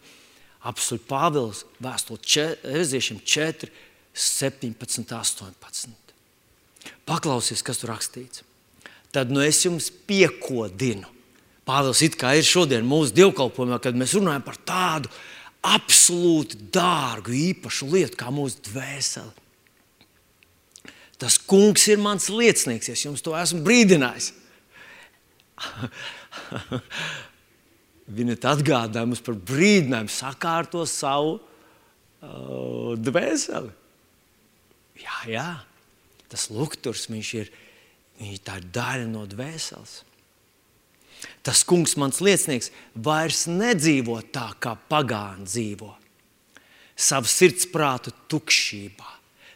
Apstults 0.60 1.06
Pāvils 1.08 1.64
vēstulē 1.80 2.46
Eviziešiem 2.68 3.22
4, 3.24 3.70
17, 4.12 5.14
18. 5.16 5.88
Paklausies, 7.08 7.62
kas 7.64 7.80
tur 7.80 7.94
rakstīts. 7.94 8.44
Tad 9.10 9.32
nu 9.32 9.42
es 9.42 9.64
jums 9.64 9.90
piekodinu. 10.06 11.08
Pāvils 11.66 12.02
it 12.04 12.16
kā 12.18 12.34
ir 12.36 12.46
šodien 12.46 12.86
mūsu 12.86 13.14
dievkalpojumā, 13.16 13.80
kad 13.82 13.96
mēs 13.98 14.14
runājam 14.18 14.44
par 14.44 14.58
tādu 14.66 15.10
absolūti 15.66 16.58
dārgu, 16.72 17.34
īpašu 17.36 17.88
lietu 17.92 18.18
kā 18.20 18.30
mūsu 18.32 18.62
dvēsele. 18.70 19.32
Tas 21.20 21.36
kungs 21.36 21.84
ir 21.92 22.00
mans 22.00 22.30
liecinieks, 22.32 22.88
es 22.88 23.04
jums 23.04 23.20
to 23.24 23.34
esmu 23.36 23.60
brīdinājis. 23.66 24.30
Viņa 28.10 28.36
atgādāja 28.50 29.06
mums 29.06 29.22
par 29.22 29.36
brīdinājumu, 29.38 30.10
sakārto 30.10 30.82
savu 30.88 31.36
uh, 31.38 32.92
dvēseli. 32.98 33.70
Jā, 35.00 35.18
jā, 35.30 35.48
tas 36.30 36.48
lukturs, 36.52 37.06
viņš 37.10 37.32
ir, 37.38 37.52
viņš 38.20 38.40
tā 38.46 38.58
ir 38.60 38.66
daļa 38.74 39.06
no 39.10 39.24
dvēseles. 39.30 40.00
Tas 41.44 41.62
kungs, 41.68 41.96
mans 42.00 42.20
liecinieks, 42.24 42.70
vairs 42.94 43.46
nedzīvo 43.48 44.18
tā, 44.32 44.50
kā 44.60 44.74
pagāni 44.90 45.46
dzīvo. 45.48 45.94
Savu 47.00 47.28
sirdsprātu 47.30 48.12
tukšībā, 48.28 49.08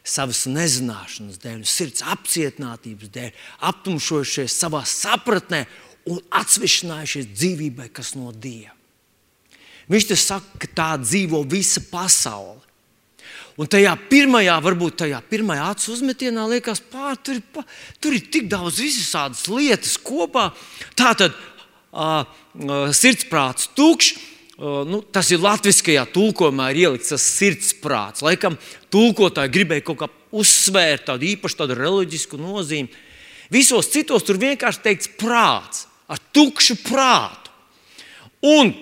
savas 0.04 0.44
nezināšanas 0.48 1.40
dēļ, 1.42 1.64
sirds 1.68 2.04
apcietinātības 2.14 3.12
dēļ, 3.12 3.42
aptumšojušies 3.68 4.56
savā 4.64 4.84
sapratnē 4.88 5.64
un 6.10 6.20
atsvešinājušies 6.34 7.30
dzīvībai, 7.32 7.88
kas 7.94 8.14
no 8.18 8.32
Dieva. 8.32 8.74
Viņš 9.90 10.06
te 10.08 10.16
saka, 10.16 10.60
ka 10.62 10.70
tā 10.72 10.90
dzīvo 11.00 11.42
visa 11.48 11.82
pasaule. 11.90 12.60
Un 13.54 13.68
tajā 13.70 13.92
pirmajā, 14.10 14.56
varbūt 14.64 14.96
tajā 15.04 15.20
pirmajā 15.30 15.66
acu 15.70 15.92
uzmetienā 15.94 16.46
liekas, 16.50 16.80
pār, 16.90 17.14
tur, 17.22 17.38
ir, 17.38 17.66
tur 18.02 18.16
ir 18.16 18.24
tik 18.32 18.48
daudz 18.50 18.80
visādas 18.82 19.44
lietas 19.46 19.94
kopā. 20.02 20.48
Tā 20.98 21.12
tad 21.20 21.36
uh, 21.94 22.24
sirdsprāts 22.96 23.70
tukšs. 23.76 24.16
Uh, 24.54 24.82
nu, 24.86 25.00
tas 25.02 25.30
ir 25.34 25.42
latviskajā 25.42 26.04
tulkojumā, 26.14 26.68
ielikts 26.74 27.10
tas 27.10 27.22
sirdsprāts. 27.38 28.22
Laikam 28.26 28.58
tulkotāji 28.94 29.54
gribēja 29.54 29.86
kaut 29.86 30.02
kā 30.02 30.10
uzsvērt 30.34 31.08
tādu 31.10 31.26
īpašu 31.32 31.58
tādu 31.62 31.78
reliģisku 31.78 32.38
nozīmi. 32.38 32.90
Visos 33.54 33.90
citos 33.92 34.26
tur 34.26 34.38
vienkārši 34.40 34.82
teikts 34.82 35.10
prāts, 35.18 35.84
ar 36.10 36.20
tukšu 36.34 36.76
prātu. 36.84 37.52
Un 38.44 38.72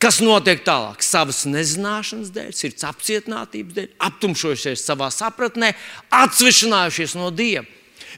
kas 0.00 0.20
notiek 0.24 0.62
tālāk? 0.66 1.02
Savas 1.04 1.42
nezināšanas 1.50 2.30
dēļ, 2.34 2.52
sirds 2.56 2.86
apcietinātības 2.88 3.76
dēļ, 3.76 3.90
aptumšojušies 4.10 4.86
savā 4.86 5.10
sapratnē, 5.14 5.74
atsvešinājušies 6.22 7.16
no 7.18 7.32
Dieva. 7.34 7.66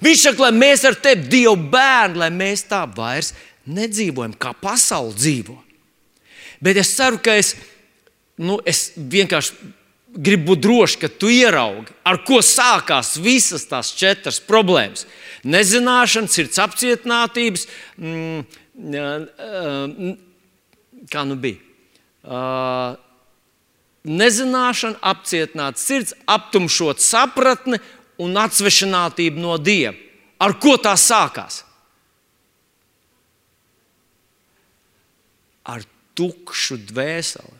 Viņš 0.02 0.22
saka, 0.26 0.46
lai 0.46 0.52
mēs 0.56 0.84
ar 0.88 0.96
tevi, 0.98 1.28
Dieva 1.30 1.56
bērni, 1.56 2.20
lai 2.22 2.30
mēs 2.34 2.66
tā 2.70 2.84
vairs 2.96 3.32
nedzīvojam, 3.68 4.34
kā 4.40 4.54
pasaule 4.58 5.14
dzīvo. 5.16 5.58
Bet 6.62 6.78
es 6.78 6.92
ceru, 6.96 7.18
ka 7.22 7.34
es, 7.38 7.54
nu, 8.38 8.58
es 8.66 8.92
vienkārši 8.96 9.72
gribu 10.12 10.52
būt 10.52 10.62
drošs, 10.64 10.98
ka 11.00 11.08
tu 11.08 11.30
ieraugi, 11.32 11.94
ar 12.04 12.20
ko 12.26 12.42
sākās 12.44 13.16
visas 13.22 13.64
tās 13.68 13.92
četras 13.96 14.40
problēmas. 14.44 15.06
Nezināšana, 15.42 16.30
sirds 16.30 16.60
apcietinātības, 16.62 17.66
mm, 17.98 18.44
kā 21.10 21.24
nu 21.26 21.38
bija. 21.40 21.58
Uh, 22.22 22.94
nezināšana, 24.06 25.00
apcietināta 25.02 25.80
sirds, 25.82 26.14
aptumšot 26.30 27.02
sapratni 27.02 27.80
un 28.22 28.38
atsvešinātību 28.38 29.42
no 29.42 29.58
Dieva. 29.58 29.96
Ar 30.42 30.54
ko 30.62 30.76
tā 30.78 30.94
sākās? 30.98 31.62
ar 35.64 35.84
tukšu 36.18 36.78
dvēseli, 36.90 37.58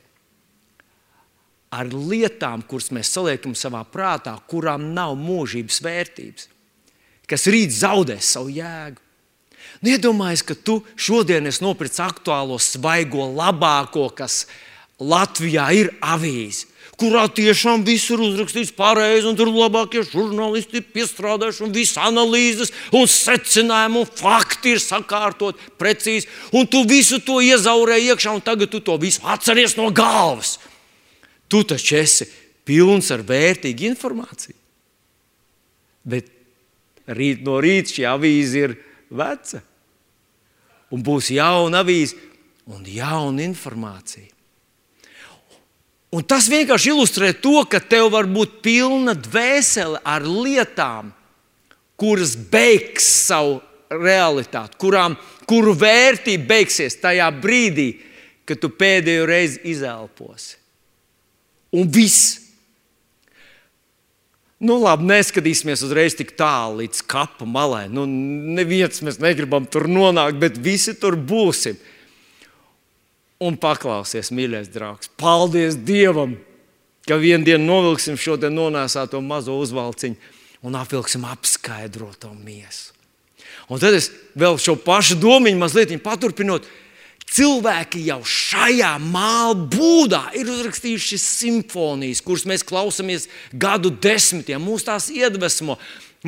ar 1.73 1.89
lietām, 1.93 2.63
kuras 2.67 2.91
mēs 2.93 3.11
saliekam 3.15 3.55
savā 3.57 3.83
prātā, 3.89 4.35
kurām 4.49 4.91
nav 4.95 5.15
mūžības 5.19 5.79
vērtības, 5.85 6.49
kas 7.29 7.47
rīt 7.51 7.73
zaudēs 7.75 8.33
savu 8.35 8.53
jēgu. 8.53 9.01
Nu, 9.83 9.91
iedomājies, 9.91 10.43
ka 10.45 10.55
tu 10.55 10.81
šodien 10.95 11.47
esi 11.49 11.63
nopircis 11.63 12.03
aktuālo, 12.03 12.59
svaigo, 12.61 13.25
labāko, 13.35 14.09
kas 14.15 14.45
Latvijā 15.01 15.65
ir 15.75 15.89
avīze 16.03 16.73
kurā 16.99 17.25
tiešām 17.31 17.83
viss 17.85 18.11
ir 18.13 18.21
uzrakstīts 18.21 18.73
pareizi, 18.75 19.27
un 19.27 19.37
tur 19.37 19.49
labākie 19.51 20.03
žurnālisti 20.05 20.79
ir 20.79 20.89
piestrādājuši, 20.93 21.63
un 21.65 21.73
visas 21.75 21.99
analīzes, 22.03 22.73
un 22.95 23.09
secinājumi, 23.09 24.03
un 24.03 24.11
fakti 24.19 24.75
ir 24.75 24.83
sakārtot 24.83 25.59
precīzi, 25.81 26.29
un 26.53 26.69
tu 26.69 26.83
visu 26.89 27.19
to 27.25 27.39
iezaurē 27.43 27.99
iekšā, 28.11 28.35
un 28.37 28.45
tagad 28.45 28.71
tu 28.73 28.83
to 28.83 28.97
visu 29.01 29.23
atceries 29.25 29.77
no 29.79 29.89
galvas. 29.91 30.57
Tu 31.53 31.61
taču 31.69 31.99
esi 31.99 32.25
pilns 32.65 33.11
ar 33.13 33.21
vērtīgu 33.21 33.85
informāciju. 33.91 34.57
Bet 36.03 36.31
rīt 37.05 37.43
no 37.45 37.59
rīta 37.61 37.93
šī 37.93 38.05
avīze 38.09 38.63
ir 38.65 38.75
veca, 39.13 39.61
un 40.93 41.03
būs 41.05 41.29
jauna 41.35 41.83
avīze 41.83 42.17
un 42.73 42.85
jauna 42.87 43.43
informācija. 43.45 44.29
Un 46.13 46.21
tas 46.29 46.45
vienkārši 46.45 46.91
ilustrē 46.93 47.31
to, 47.41 47.63
ka 47.65 47.79
tev 47.81 48.11
var 48.13 48.27
būt 48.29 48.59
pilna 48.61 49.15
dvēsele 49.17 50.01
ar 50.05 50.25
lietām, 50.29 51.09
kuras 51.97 52.35
beigs 52.37 53.07
savu 53.25 53.57
realitāti, 53.89 54.77
kurām, 54.81 55.15
kuru 55.49 55.73
vērtība 55.77 56.45
beigsies 56.51 56.99
tajā 57.01 57.31
brīdī, 57.41 57.87
kad 58.45 58.61
tu 58.61 58.69
pēdējo 58.69 59.25
reizi 59.29 59.63
izelposi. 59.73 60.62
Un 61.73 61.89
viss. 61.89 62.39
Nu, 64.63 64.77
labi, 64.79 65.09
neskatīsimies 65.09 65.81
uzreiz 65.83 66.15
tik 66.15 66.35
tālu 66.39 66.83
līdz 66.83 67.01
kapa 67.09 67.47
malai. 67.49 67.87
Nu, 67.91 68.05
neviens 68.07 69.01
mēs 69.03 69.19
negribam 69.19 69.65
tur 69.67 69.89
nonākt, 69.91 70.39
bet 70.39 70.59
visi 70.61 70.93
tur 70.95 71.17
būsim 71.19 71.75
un 73.43 73.57
paklausies, 73.59 74.31
mīļais 74.31 74.71
draugs. 74.71 75.11
Paldies 75.19 75.75
Dievam, 75.83 76.37
ka 77.09 77.17
vienā 77.19 77.43
dienā 77.49 77.65
novilksim 77.65 78.15
šo 78.15 78.37
nonāsāto 78.47 79.19
mazo 79.19 79.57
uzvalciņu 79.59 80.15
un 80.63 80.79
apvilksim 80.79 81.25
apskaidroto 81.27 82.31
miesu. 82.37 82.93
Un 83.67 83.79
tad 83.79 83.95
es 83.95 84.09
vēl 84.39 84.55
šo 84.59 84.77
pašu 84.79 85.17
domu 85.19 85.51
mazliet 85.59 85.91
paturpinot. 86.03 86.65
Cilvēki 87.33 88.03
jau 88.05 88.19
šajā 88.21 88.91
māla 89.01 89.55
būdā 89.57 90.27
ir 90.37 90.51
uzrakstījuši 90.53 91.17
simfonijas, 91.17 92.21
kuras 92.21 92.45
mēs 92.49 92.65
klausāmies 92.67 93.25
gadu 93.49 93.89
desmitiem. 93.89 94.61
Mūs 94.61 94.85
tās 94.85 95.09
iedvesmo, 95.09 95.79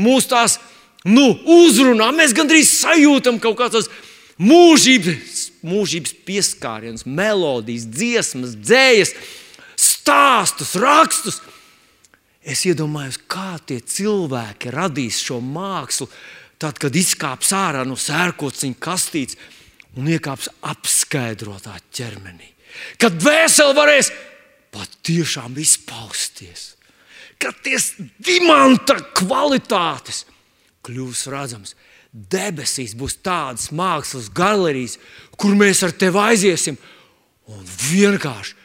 mūs 0.01 0.25
tās 0.31 0.57
nu, 1.05 1.27
uzrunā. 1.59 2.09
Mēs 2.15 2.33
gandrīz 2.33 2.73
sajūtam 2.79 3.37
kaut 3.43 3.59
kādas 3.61 3.91
mūžības 4.41 5.51
mūžības 5.65 6.13
pieskārienus, 6.27 7.05
melodijas, 7.05 7.87
dziesmas, 7.89 8.55
dzējas, 8.59 9.13
stāstus, 9.79 10.75
rakstus. 10.79 11.41
Es 12.45 12.61
iedomājos, 12.69 13.17
kā 13.29 13.57
tie 13.65 13.79
cilvēki 13.81 14.73
radīs 14.73 15.17
šo 15.25 15.39
mākslu, 15.41 16.07
tad, 16.61 16.77
kad 16.81 16.95
izkāps 16.95 17.51
ārā 17.57 17.81
no 17.87 17.97
sērkociņa 17.97 18.77
kastītes 18.81 19.39
un 19.95 20.11
iekāps 20.11 20.49
apskaidrotā 20.65 21.77
ķermenī. 21.95 22.51
Kad 22.99 23.17
vēseli 23.23 23.75
varēs 23.77 24.11
patiešām 24.75 25.55
izpausties, 25.61 26.73
kad 27.39 27.55
ties 27.63 27.93
dimanta 28.19 28.97
kvalitātes 29.15 30.25
kļūs 30.85 31.25
redzams 31.31 31.75
debesīs 32.15 32.93
būs 32.95 33.17
tādas 33.23 33.71
mākslas 33.75 34.29
galerijas, 34.31 34.97
kur 35.35 35.55
mēs 35.57 35.83
ar 35.83 35.91
tevi 35.91 36.21
aiziesim. 36.21 36.77
Un 37.51 37.61
vienkārši, 37.65 38.55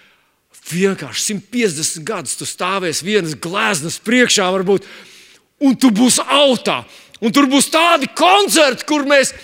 vienkārši 0.70 1.24
150 1.34 2.06
gadus 2.06 2.38
tu 2.38 2.46
stāvēsi 2.46 3.04
vienas 3.04 3.34
gleznas 3.34 3.98
priekšā, 4.06 4.46
varbūt, 4.54 4.86
un 5.66 5.74
tu 5.76 5.90
būsi 5.94 6.22
autā. 6.24 6.84
Un 7.20 7.34
tur 7.36 7.50
būs 7.50 7.68
tādi 7.68 8.08
koncerti, 8.16 8.86
kur 8.88 9.02
mēs 9.08 9.34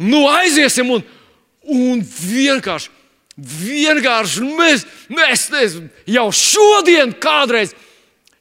nu, 0.00 0.22
aiziesim 0.30 0.94
un, 0.94 1.02
un 1.68 2.00
vienkārši 2.02 2.96
Vienkārši 3.38 4.42
mēs, 4.58 4.82
mēs, 5.14 5.44
mēs 5.54 5.74
jau 6.10 6.24
šodien, 6.34 7.12
kādreiz, 7.22 7.70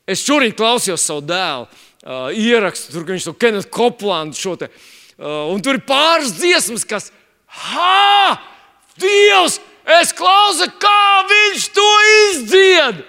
es 0.09 0.23
šorīt 0.25 0.55
klausījos 0.57 1.03
savu 1.05 1.21
dēlu 1.29 1.67
uh, 1.67 2.31
ierakstu, 2.33 2.95
tur 2.95 3.05
viņš 3.05 3.27
to 3.27 3.35
Kenneth 3.37 3.69
Koplandu 3.69 4.39
šo 4.39 4.55
te. 4.57 4.71
Uh, 5.17 5.51
un 5.53 5.61
tur 5.61 5.77
ir 5.77 5.83
pāris 5.85 6.33
dziesmas, 6.39 6.85
kas, 6.89 7.11
ha, 7.45 8.39
Dievs, 8.97 9.59
es 10.01 10.13
klausu, 10.17 10.65
kā 10.81 11.01
viņš 11.29 11.69
to 11.77 11.89
izdzied. 12.31 13.03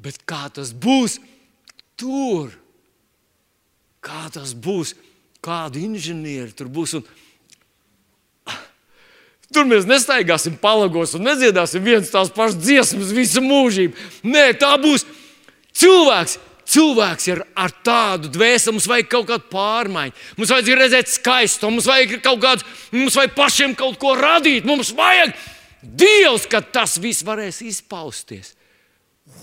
Bet 0.00 0.22
kā 0.24 0.46
tas 0.56 0.72
būs 0.72 1.18
tur? 2.00 2.48
Kā 4.04 4.30
tas 4.32 4.56
būs? 4.56 4.94
Kādu 5.44 5.82
inženieri 5.84 6.56
tur 6.56 6.72
būs? 6.72 6.96
Un, 6.96 7.04
Tur 9.52 9.68
mēs 9.68 9.86
nestaigāsim 9.88 10.56
palagos 10.60 11.14
un 11.18 11.26
nedziedāsim 11.28 11.84
vienas 11.84 12.12
tās 12.12 12.32
pašas 12.34 12.58
dziesmas 12.62 13.12
visu 13.14 13.42
mūžību. 13.44 14.08
Nē, 14.26 14.52
tā 14.60 14.74
būs 14.80 15.06
cilvēks. 15.76 16.40
Cilvēks 16.64 17.26
ir 17.28 17.42
ar 17.60 17.74
tādu 17.84 18.30
dvēseli, 18.32 18.72
mums 18.72 18.86
vajag 18.88 19.10
kaut 19.12 19.26
kādu 19.28 19.50
pārmaiņu. 19.50 20.14
Mums 20.38 20.52
vajag 20.54 20.78
redzēt 20.80 21.10
skaistu, 21.12 21.68
mums 21.68 21.84
vajag 21.90 22.14
kaut 22.24 22.40
kādu, 22.40 22.64
mums 22.94 23.18
vajag 23.20 23.34
pašiem 23.36 23.74
kaut 23.76 23.98
ko 24.00 24.14
radīt. 24.16 24.64
Mums 24.64 24.94
vajag 24.96 25.34
Dievs, 25.84 26.46
ka 26.48 26.62
tas 26.64 26.96
viss 26.96 27.20
varēs 27.26 27.60
izpausties. 27.60 28.54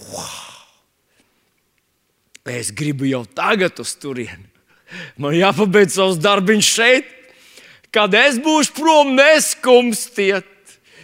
Wow! 0.09 0.49
Es 2.49 2.71
gribu 2.73 3.05
jau 3.05 3.21
tagad 3.37 3.77
uz 3.83 3.93
turieni. 4.01 4.47
Man 5.21 5.37
jāpabeidz 5.37 5.95
savs 5.99 6.17
darbiņš 6.21 6.69
šeit. 6.73 7.11
Kad 7.91 8.15
es 8.15 8.39
būšu 8.39 8.75
prom, 8.77 9.15
neskumstiet. 9.17 10.47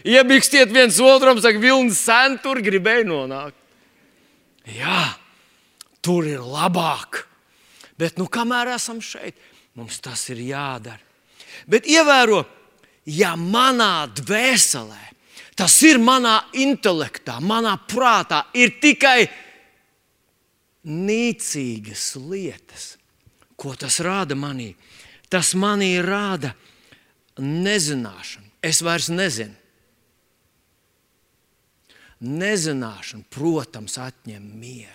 Iebikstiet 0.08 0.72
viens 0.72 1.00
otram, 1.04 1.40
saka, 1.44 1.60
vilnis 1.60 2.00
sen 2.00 2.38
tur 2.40 2.62
gribēja 2.64 3.04
nonākt. 3.10 3.58
Jā, 4.72 5.18
tur 6.04 6.28
ir 6.28 6.44
labāk. 6.44 7.26
Bet 8.00 8.20
nu, 8.20 8.28
kamēr 8.32 8.76
esam 8.76 9.02
šeit, 9.04 9.36
mums 9.76 10.00
tas 10.04 10.22
ir 10.32 10.40
jādara. 10.48 11.02
Bet 11.68 11.88
ievēro, 11.90 12.44
ja 13.10 13.34
manā 13.40 14.08
dvēselē, 14.16 15.04
tas 15.58 15.76
ir 15.88 16.00
manā 16.00 16.38
intelektā, 16.56 17.40
manā 17.42 17.74
prātā, 17.90 18.46
ir 18.56 18.78
tikai 18.80 19.26
nīcīgas 20.88 22.14
lietas, 22.22 22.86
ko 23.60 23.74
tas 23.76 24.00
rāda 24.06 24.38
manī. 24.40 24.72
Tas 25.28 25.52
manī 25.60 25.98
rāda 26.00 26.54
nezināšanu. 27.42 28.48
Es 28.66 28.82
vairs 28.86 29.10
nezinu. 29.14 29.56
Nezināšana, 32.18 33.28
protams, 33.30 34.00
atņem 34.02 34.42
mieru. 34.58 34.94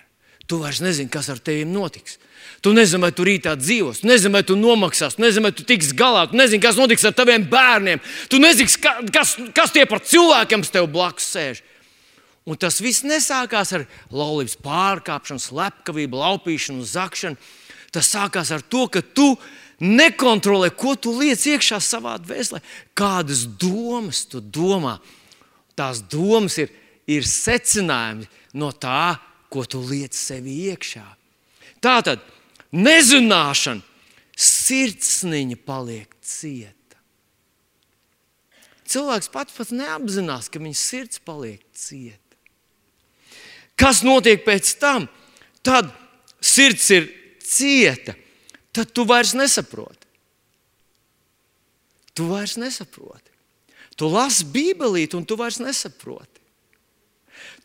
Tu 0.51 0.59
vairs 0.59 0.83
nezini, 0.83 1.09
kas 1.09 1.31
ar 1.33 1.39
tevi 1.39 1.63
notiks. 1.65 2.19
Tu 2.61 2.73
nezini, 2.75 3.01
vai 3.05 3.13
tu 3.15 3.25
rītā 3.25 3.55
dzīvos, 3.57 4.03
tu 4.03 4.09
nezini, 4.11 4.35
vai 4.35 4.43
tu 4.45 4.57
nomaksās, 4.59 5.15
tu 5.17 5.23
nezini, 5.23 5.47
vai 5.47 5.53
tu 5.55 5.65
tiks 5.67 5.93
galā, 5.97 6.27
tu 6.29 6.37
nezini, 6.37 6.61
kas 6.63 6.77
notiks 6.77 7.07
ar 7.07 7.15
taviem 7.17 7.47
bērniem. 7.49 8.03
Tu 8.29 8.41
nezini, 8.43 8.69
kas, 9.15 9.37
kas 9.55 9.75
tie 9.75 9.87
par 9.89 10.03
cilvēkiem 10.03 10.67
tev 10.67 10.91
blakus 10.93 11.31
sēž. 11.31 11.63
Un 12.43 12.59
tas 12.59 12.81
viss 12.83 13.07
nesākās 13.07 13.71
ar 13.79 13.87
laulības 14.11 14.59
pārkāpšanu, 14.65 15.43
slepkavību, 15.45 16.19
laupīšanu, 16.19 16.83
zakšanu. 16.91 17.39
Tas 17.95 18.09
sākās 18.11 18.51
ar 18.51 18.65
to, 18.67 18.89
ka 18.91 19.03
tu 19.05 19.37
esi 19.37 19.53
nekontrolē, 19.83 20.71
ko 20.79 20.95
tu 20.95 21.13
liec 21.19 21.43
iekšā 21.51 21.81
savā 21.83 22.15
dvēselē, 22.23 22.63
kādas 22.95 23.45
domas 23.59 24.23
tu 24.31 24.41
domā. 24.41 24.99
Tās 25.75 26.03
domas 26.07 26.59
ir, 26.63 26.71
ir 27.11 27.27
secinājumi 27.27 28.29
no 28.61 28.71
tā, 28.71 29.19
ko 29.53 29.65
tu 29.67 29.83
liec 29.83 30.15
sevi 30.17 30.71
iekšā. 30.71 31.05
Tā 31.83 31.97
tad 32.07 32.23
nezināšana, 32.73 33.83
sirdsniņa 34.39 35.59
paliek 35.67 36.15
cieta. 36.25 36.99
Cilvēks 38.93 39.31
pats 39.33 39.57
pat 39.57 39.73
neapzinās, 39.75 40.51
ka 40.53 40.61
viņa 40.63 40.79
sirds 40.79 41.21
paliek 41.25 41.63
cieta. 41.77 42.19
Kas 43.77 44.03
notiek 44.07 44.45
pēc 44.45 44.77
tam? 44.79 45.09
Tad 45.65 45.91
sirds 46.43 46.91
ir 46.95 47.09
cieta 47.43 48.15
tad 48.73 48.93
tu 48.93 49.05
vairs 49.09 49.35
nesaproti. 49.37 50.09
Tu 52.13 52.27
vairs 52.29 52.57
nesaproti. 52.61 53.31
Tu 53.97 54.09
lasi 54.09 54.45
Bībelīti, 54.49 55.17
un 55.17 55.25
tu 55.29 55.37
vairs 55.37 55.61
nesaproti. 55.61 56.41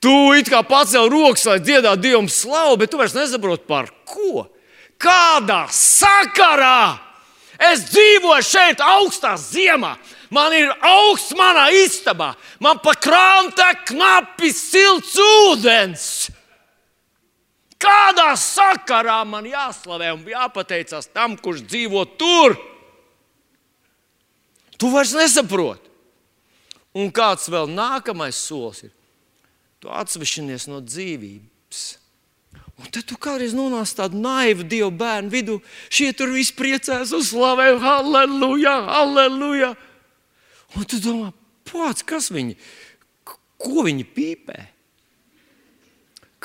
Tu 0.03 0.13
it 0.37 0.51
kā 0.51 0.61
pacēl 0.67 1.09
rokas, 1.09 1.47
lai 1.47 1.57
dziedātu 1.63 2.03
Dievam 2.03 2.27
slavu, 2.29 2.77
bet 2.77 2.91
tu 2.91 2.99
vairs 2.99 3.15
nesaproti 3.17 3.65
par 3.67 3.89
ko. 4.05 4.45
Kādā 5.01 5.65
sakarā 5.73 6.99
es 7.71 7.87
dzīvoju 7.89 8.45
šeit, 8.45 8.83
augstā 8.83 9.35
ziemā. 9.41 9.95
Man 10.33 10.53
ir 10.53 10.71
augsts 10.83 11.35
manā 11.39 11.69
istabā, 11.85 12.33
man 12.59 12.81
pa 12.83 12.93
krāna 12.99 13.71
knapi 13.87 14.51
silts 14.53 15.15
ūdens. 15.15 16.07
Kādā 17.77 18.31
sakarā 18.41 19.19
man 19.29 19.45
jāslavē 19.45 20.09
un 20.15 20.23
jāpateicas 20.25 21.11
tam, 21.13 21.35
kurš 21.37 21.61
dzīvo 21.69 22.03
tur? 22.17 22.57
Tu 24.77 24.89
vairs 24.93 25.13
nesaproti. 25.17 25.85
Un 26.97 27.11
kāds 27.13 27.49
vēl 27.53 27.69
nākamais 27.69 28.37
solis 28.37 28.87
ir? 28.87 28.93
Tu 29.77 29.89
atsvešinies 29.93 30.65
no 30.71 30.81
dzīvības. 30.81 31.81
Un 32.77 32.89
tad 32.93 33.05
tu 33.09 33.17
kādreiz 33.21 33.53
nonāc 33.57 33.89
tādā 33.97 34.17
naivu 34.17 34.65
dievu 34.65 34.89
bērnu 34.97 35.33
vidū. 35.33 35.57
Šie 35.93 36.11
tur 36.17 36.33
viss 36.33 36.53
priecājas 36.53 37.13
un 37.13 37.25
slavē, 37.25 37.71
halleluja, 37.81 38.73
halleluja. 38.89 39.71
Un 40.77 40.89
tu 40.89 40.99
domā, 41.01 41.31
pats, 41.65 42.05
kas 42.05 42.29
viņi, 42.33 42.57
ko 43.61 43.85
viņi 43.85 44.05
pīpē? 44.13 44.57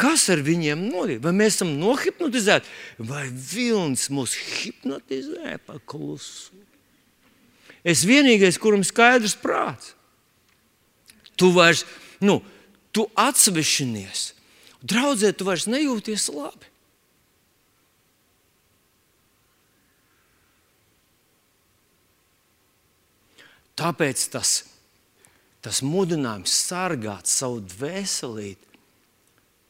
Kas 0.02 0.26
ar 0.32 0.40
viņiem 0.42 0.88
notiek? 0.90 1.20
Vai 1.22 1.30
mēs 1.36 1.60
esam 1.60 1.76
nohipnotizēti, 1.78 2.70
vai 3.06 3.28
vilnis 3.30 4.08
mūs 4.10 4.34
hipnotizē 4.34 5.60
pa 5.62 5.78
klusu? 5.86 6.58
Es 7.86 8.02
vienīgais, 8.06 8.58
kuram 8.62 8.82
skaidrs 8.86 9.36
prāts. 9.38 9.94
Tu 11.38 11.50
vairs, 11.54 11.84
nu, 12.22 12.40
tu 12.94 13.06
atsvešinies. 13.18 14.32
Draudzē, 14.82 15.30
tu 15.34 15.46
vairs 15.46 15.68
nejūties 15.70 16.28
labi. 16.34 16.70
Tāpēc 23.78 24.26
tas, 24.34 24.50
tas 25.64 25.80
mudinājums 25.86 26.52
sargāt 26.68 27.30
savu 27.30 27.62
dvēselīti 27.70 28.71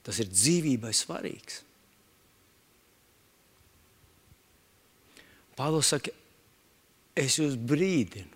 Tas 0.03 0.19
ir 0.23 0.31
dzīvībai 0.31 0.93
svarīgs. 0.97 1.63
Pāvils 5.59 5.93
saka, 5.93 6.13
es 7.19 7.37
jūs 7.39 7.59
brīdinu, 7.61 8.31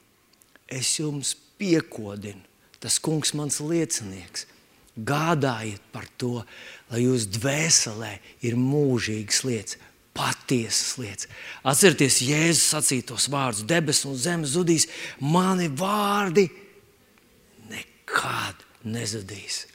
es 0.69 0.93
jums 1.01 1.33
piekodinu, 1.59 2.43
tas 2.83 3.01
kungs 3.03 3.33
mans 3.39 3.59
liecinieks. 3.65 4.47
Gādājiet 4.97 5.83
par 5.93 6.07
to, 6.17 6.41
lai 6.89 7.03
jūsu 7.03 7.35
dvēselē 7.37 8.15
ir 8.49 8.57
mūžīgas 8.57 9.43
lietas, 9.45 9.77
patiesas 10.17 10.95
lietas. 11.01 11.29
Atcerieties, 11.69 12.23
Jēzus 12.25 12.71
sacītos 12.73 13.27
vārdus: 13.33 13.67
debesis 13.69 14.07
un 14.09 14.17
zeme 14.17 14.49
zudīs, 14.49 14.89
mani 15.21 15.69
vārdi 15.69 16.47
nekad 17.69 18.65
nezudīs. 18.89 19.67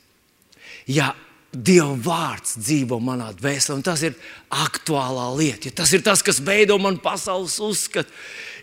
Ja 0.90 1.12
Dieva 1.52 1.98
vārds 2.00 2.56
dzīvo 2.64 3.02
manā 3.04 3.28
dvēselē, 3.36 3.76
un 3.76 3.84
tas 3.84 4.00
ir 4.08 4.16
aktuālā 4.56 5.26
lieta. 5.36 5.68
Ja 5.68 5.82
tas 5.82 5.92
ir 5.92 6.04
tas, 6.06 6.24
kas 6.24 6.40
veido 6.40 6.78
manu 6.80 7.02
pasaules 7.04 7.58
uzskatu. 7.60 8.14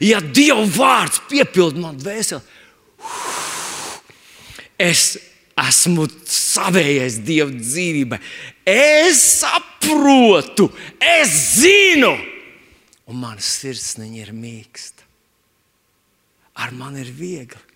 Ja 0.00 0.22
Dieva 0.24 0.64
vārds 0.64 1.20
piepild 1.28 1.76
manu 1.76 2.00
dvēseli, 2.00 2.40
es 4.80 5.18
esmu 5.58 6.08
savējais 6.24 7.20
Dieva 7.26 7.52
dzīvībai. 7.52 8.22
Es 8.64 9.20
saprotu, 9.42 10.70
es 10.96 11.36
zinu, 11.60 12.14
un 13.08 13.20
manas 13.20 13.52
sirsniņa 13.60 14.22
ir 14.24 14.32
mīksta. 14.36 15.04
Ar 16.58 16.72
mani 16.74 17.04
ir 17.04 17.12
viegli. 17.14 17.67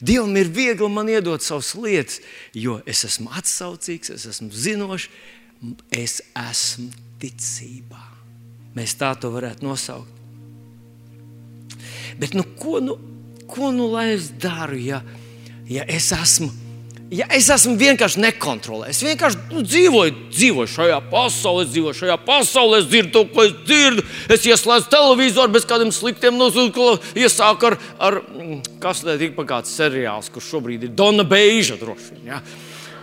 Dievam 0.00 0.36
ir 0.36 0.50
viegli 0.52 0.88
man 0.92 1.08
iedot 1.08 1.42
savas 1.44 1.72
lietas, 1.78 2.20
jo 2.52 2.80
es 2.88 3.04
esmu 3.08 3.30
atsaucīgs, 3.38 4.12
es 4.12 4.26
esmu 4.28 4.50
zinošs, 4.52 5.08
es 5.94 6.20
esmu 6.36 6.90
ticībā. 7.22 8.02
Mēs 8.76 8.96
tā 9.00 9.14
to 9.16 9.32
varētu 9.32 9.64
nosaukt. 9.64 10.12
Bet 12.20 12.36
nu, 12.36 12.44
ko, 12.60 12.78
nu, 12.84 12.98
ko 13.48 13.72
nu 13.72 13.88
lai 13.92 14.10
es 14.14 14.30
daru, 14.40 14.76
ja, 14.80 15.00
ja 15.68 15.84
es 15.88 16.10
esmu 16.12 16.65
ja 17.14 17.26
es 17.34 17.48
esmu 17.52 17.76
vienkārši 17.78 18.20
nekontrolējis. 18.22 18.98
Es 18.98 19.06
vienkārši 19.06 19.40
nu, 19.54 19.62
dzīvoju, 19.66 20.14
dzīvoju 20.34 20.70
šajā 20.72 21.00
pasaulē, 21.10 21.66
dzīvoju 21.70 21.98
šajā 22.00 22.16
pasaulē, 22.26 22.80
es 22.82 22.88
dzirdu 22.90 23.12
to, 23.14 23.24
ko 23.30 23.44
es 23.46 23.52
dzirdu. 23.68 24.06
Es 24.32 24.46
ieslēdzu 24.48 24.90
televizoru 24.92 25.54
bez 25.54 25.66
kādiem 25.68 25.92
sliktiem 25.94 26.38
nosaukuma, 26.38 26.96
iesāku 27.18 27.70
ar, 27.70 27.78
ar 28.02 28.18
mm, 28.22 28.62
kas 28.82 29.04
tāds 29.06 29.26
ir 29.26 29.36
kāds 29.36 29.76
seriāls, 29.78 30.30
kurš 30.34 30.50
šobrīd 30.56 30.88
ir 30.88 30.96
Dona 30.98 31.26
Beija 31.26 31.78
droši 31.78 32.16
vien. 32.16 32.32
Ja? 32.32 32.40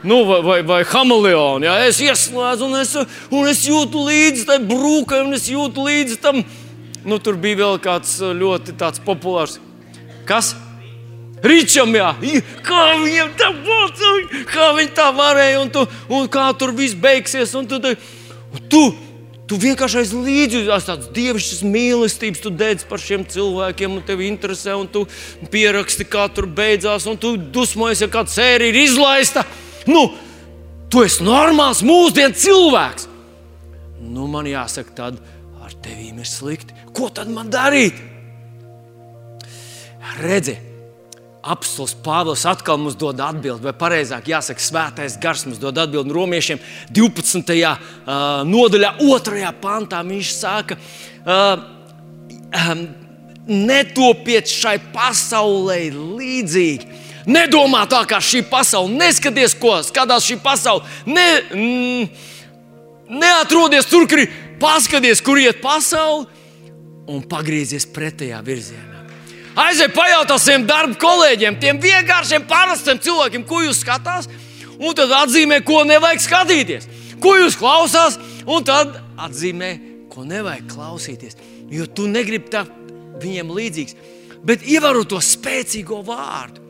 Nu, 0.03 0.25
vai, 0.27 0.41
vai, 0.43 0.57
vai 0.67 0.81
hameleons. 0.83 1.63
Ja? 1.63 1.77
Es 1.87 2.01
ieslēdzu 2.03 2.67
un 2.67 2.81
es, 2.81 2.91
un 3.31 3.47
es 3.47 3.63
jūtu 3.69 4.03
līdzi 4.09 4.49
tam 4.49 4.67
brūkam, 4.67 5.29
un 5.29 5.39
es 5.39 5.47
jūtu 5.51 5.87
līdzi 5.87 6.19
tam. 6.23 6.43
Nu, 7.07 7.19
tur 7.23 7.39
bija 7.39 7.63
vēl 7.63 7.79
kāds 7.83 8.19
ļoti 8.19 8.75
populārs. 9.03 9.59
Kas? 10.27 10.53
Ričam, 11.43 11.91
jā, 11.91 12.13
kā 12.63 12.83
viņam 13.01 13.31
tā 13.35 13.49
būtu, 13.65 14.11
kā 14.47 14.69
viņi 14.77 14.93
tā 14.95 15.09
varēja, 15.11 15.57
un, 15.59 15.71
tu, 15.73 15.83
un 16.07 16.29
kā 16.31 16.45
tur 16.55 16.71
viss 16.75 16.95
beigsies. 16.95 17.51
Un 17.59 17.67
tu, 17.67 17.81
un 17.83 18.61
tu, 18.71 18.83
tu 19.49 19.59
vienkārši 19.59 19.99
aiz 19.99 20.13
līdzi 20.15 20.63
tāds 20.87 21.11
dievišķs 21.11 21.59
mīlestības, 21.67 22.43
tu 22.45 22.53
dedz 22.63 22.87
par 22.87 23.03
šiem 23.03 23.27
cilvēkiem, 23.27 23.99
un 23.99 24.07
tev 24.07 24.23
interesē, 24.23 24.77
un 24.79 24.87
tu 24.87 25.03
pieraksti, 25.51 26.07
kā 26.07 26.29
tur 26.31 26.47
beidzās, 26.47 27.09
un 27.11 27.19
tu 27.19 27.35
dusmojies, 27.35 28.05
ja 28.05 28.11
kāda 28.13 28.31
sērija 28.31 28.71
ir 28.71 28.81
izlaista. 28.85 29.43
Nu, 29.83 30.07
tu 30.87 31.03
esi 31.03 31.27
normāls 31.27 31.83
mūsdienu 31.83 32.39
cilvēks. 32.39 33.09
Nu, 34.03 34.31
man 34.31 34.47
jāsaka, 34.47 34.95
tad 34.95 35.19
ar 35.59 35.75
tevīm 35.83 36.23
ir 36.23 36.27
slikti. 36.27 36.75
Ko 36.95 37.11
tad 37.11 37.27
man 37.31 37.51
darīt? 37.51 37.99
Redziet, 40.23 40.72
Apstults 41.43 41.91
Pāvils 41.99 42.45
atkal 42.47 42.77
mums 42.79 42.95
dod 42.95 43.19
atbildi, 43.19 43.65
vai 43.65 43.73
precīzāk 43.75 44.29
jāsaka, 44.31 44.63
Svētais 44.63 45.17
Gars 45.19 45.43
mums 45.43 45.59
dod 45.59 45.77
atbildi 45.81 46.15
romiešiem 46.15 46.61
12. 46.95 47.57
nodaļā, 48.47 48.93
2. 49.01 49.49
pantā. 49.59 49.99
Viņš 50.07 50.29
saka, 50.37 50.77
netopiet 53.47 54.47
šai 54.51 54.77
pasaulē 54.93 55.81
līdzīgi. 55.91 57.01
Nedomā 57.27 57.83
tā, 57.91 58.01
kā 58.07 58.19
šī 58.23 58.43
pasaule, 58.47 58.91
neskaties, 58.99 59.55
ko 59.59 59.77
skatās 59.83 60.27
šī 60.27 60.39
pasaule. 60.43 60.87
Ne, 61.07 61.27
mm, 61.51 62.07
neatrodies 63.19 63.87
tur, 63.91 64.07
kur 64.11 64.23
paskaties, 64.63 65.23
kur 65.23 65.39
iet 65.39 65.59
pasaule 65.63 66.27
un 67.07 67.23
pagriezies 67.27 67.87
pretējā 67.91 68.39
virzienā. 68.43 68.92
Aiziet, 69.53 69.91
pajautā 69.93 70.39
saviem 70.41 70.63
darba 70.65 70.95
kolēģiem, 70.97 71.59
tiem 71.61 71.77
vienkāršiem, 71.81 72.45
parastiem 72.49 72.97
cilvēkiem, 73.05 73.43
ko 73.45 73.59
jūs 73.61 73.83
skatāties, 73.83 74.25
un 74.79 74.95
tad 74.97 75.11
atzīmē, 75.13 75.59
ko 75.65 75.83
nevajag 75.85 76.21
skatīties, 76.25 76.87
ko 77.21 77.35
jūs 77.37 77.55
klausāties, 77.59 78.17
un 78.49 78.63
tad 78.65 78.97
atzīmē, 79.21 79.79
ko 80.09 80.25
nevajag 80.25 80.65
klausīties. 80.73 81.37
Jo 81.69 81.85
tu 81.85 82.09
negribi 82.09 82.49
tā 82.53 82.65
viņiem 83.21 83.49
līdzīgs, 83.53 83.95
bet 84.41 84.65
ievēro 84.65 85.05
to 85.05 85.21
spēcīgo 85.21 86.01
vārdu 86.07 86.61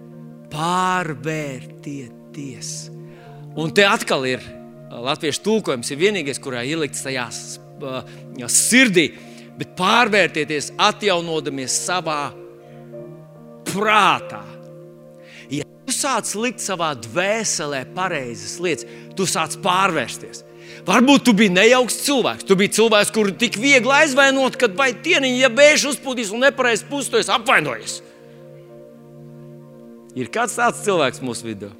-pārvērtieties. 0.54 2.68
Un 3.60 3.68
te 3.76 3.84
atkal 3.84 4.24
ir 4.24 4.40
latviešu 4.90 5.40
tulkojums, 5.44 5.90
ir 5.92 6.00
vienīgais, 6.00 6.40
kurā 6.40 6.64
ielikts 6.64 7.04
tajā 7.04 7.28
sirdī 8.48 9.12
bet 9.60 9.74
pārvērtieties, 9.78 10.72
atjaunodamies 10.80 11.74
savā 11.84 12.30
prātā. 13.68 14.42
Ja 15.52 15.66
tu 15.84 15.94
sāc 15.94 16.32
likt 16.38 16.62
savā 16.64 16.94
dvēselē 16.96 17.84
pareizas 17.96 18.56
lietas, 18.62 18.88
tu 19.18 19.28
sāc 19.28 19.58
pārvērsties. 19.60 20.46
Varbūt 20.86 21.26
tu 21.26 21.34
biji 21.36 21.52
nejauks 21.52 21.98
cilvēks. 22.06 22.46
Tu 22.48 22.56
biji 22.56 22.72
cilvēks, 22.78 23.10
kuru 23.12 23.34
tik 23.36 23.58
viegli 23.60 23.92
aizvainot, 23.92 24.56
kad 24.60 24.72
vai 24.78 24.92
tieniņa, 24.94 25.42
ja 25.42 25.50
bēž 25.52 25.90
uzpūtīs 25.92 26.32
un 26.32 26.46
nepareizi 26.46 26.86
pustojas, 26.88 27.28
apvainojas. 27.32 27.98
Ir 30.16 30.30
kāds 30.32 30.56
tāds 30.56 30.80
cilvēks 30.86 31.20
mūsu 31.22 31.50
vidū. 31.50 31.70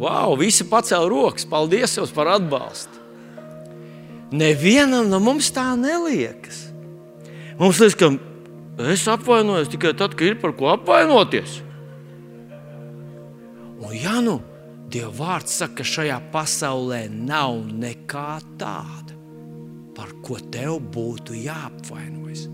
Wow, 0.00 0.34
visi 0.40 0.66
pacēla 0.66 1.06
rokas. 1.08 1.46
Paldies 1.48 1.94
jums 1.96 2.12
par 2.14 2.32
atbalstu. 2.34 3.02
Nevienam 4.34 5.06
no 5.12 5.20
mums 5.22 5.52
tā 5.54 5.70
neliekas. 5.78 6.73
Mums 7.58 7.78
liekas, 7.82 7.98
ka 8.00 8.88
es 8.90 9.04
apvainojos 9.10 9.70
tikai 9.72 9.94
tad, 9.98 10.16
kad 10.18 10.32
ir 10.32 10.40
par 10.42 10.56
ko 10.58 10.72
apvainoties. 10.72 11.60
Un, 13.84 13.92
ja 13.94 14.18
nu 14.24 14.40
Dieva 14.94 15.10
vārds 15.16 15.56
saka, 15.58 15.80
ka 15.80 15.86
šajā 15.88 16.16
pasaulē 16.30 17.06
nav 17.10 17.56
nekā 17.66 18.36
tāda, 18.60 19.16
par 19.96 20.12
ko 20.22 20.36
tev 20.52 20.76
būtu 20.94 21.34
jāapvainojas. 21.40 22.44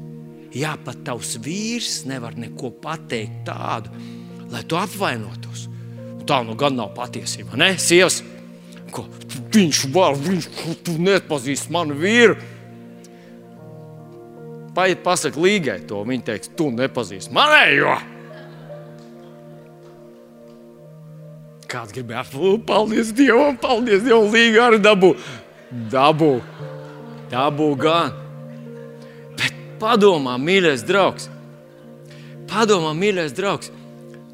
Jā, 0.57 0.73
pat 0.85 1.03
tavs 1.07 1.35
vīrs 1.43 2.05
nevar 2.09 2.39
neko 2.39 2.73
pateikt 2.83 3.43
tādu, 3.51 3.93
lai 4.51 4.63
tu 4.65 4.79
apvainotos. 4.79 5.67
Un 6.17 6.25
tā 6.27 6.41
nu 6.47 6.57
gan 6.59 6.79
nav 6.79 6.95
patiesība. 6.97 7.59
Ne, 7.61 7.75
sievas, 7.83 8.23
ko 8.95 9.05
viņš 9.53 9.83
var, 9.95 10.17
viņš 10.19 10.49
tu 10.87 10.97
nepazīst 10.97 11.71
manu 11.75 11.99
vīru. 11.99 12.39
Paiet, 14.75 15.03
pasakot 15.03 15.43
līgai 15.43 15.81
to. 15.89 16.05
Viņa 16.07 16.27
teiks, 16.31 16.51
tu 16.57 16.71
nepazīsti 16.75 17.35
manējo. 17.35 17.97
Kāds 21.71 21.95
gribēja, 21.95 22.25
paldies 22.67 23.13
Dievam, 23.15 23.55
paldies 23.61 24.03
Dievam, 24.03 24.31
līga 24.35 24.69
arī 24.69 24.81
dabū. 24.83 25.13
Dabū, 25.91 26.33
dabū 27.31 27.69
gan. 27.79 28.17
Bet 29.39 29.55
padomā, 29.79 30.35
mīļais 30.43 30.83
draugs, 30.87 31.29
padomā, 32.51 32.91
mīļais 32.99 33.37
draugs, 33.39 33.71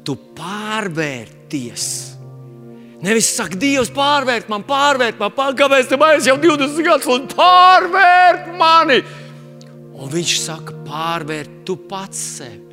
tu 0.05 0.17
pārvērties. 0.37 1.85
Nevis 3.05 3.29
saka, 3.37 3.53
Dievs, 3.61 3.91
pārvērt 3.93 4.49
man, 4.49 4.65
pārvērt 4.65 5.21
man, 5.21 5.29
pār, 5.37 5.53
kāpēc 5.57 5.91
tam 5.91 6.07
aiz 6.07 6.25
jau 6.25 6.39
20 6.41 6.81
gadus, 6.81 7.09
un 7.13 7.29
pārvērt 7.29 8.49
mani! 8.57 9.03
Un 9.97 10.11
viņš 10.13 10.33
saka, 10.43 10.75
pārvērt 10.85 11.63
tu 11.65 11.77
pats 11.89 12.19
sevi 12.37 12.67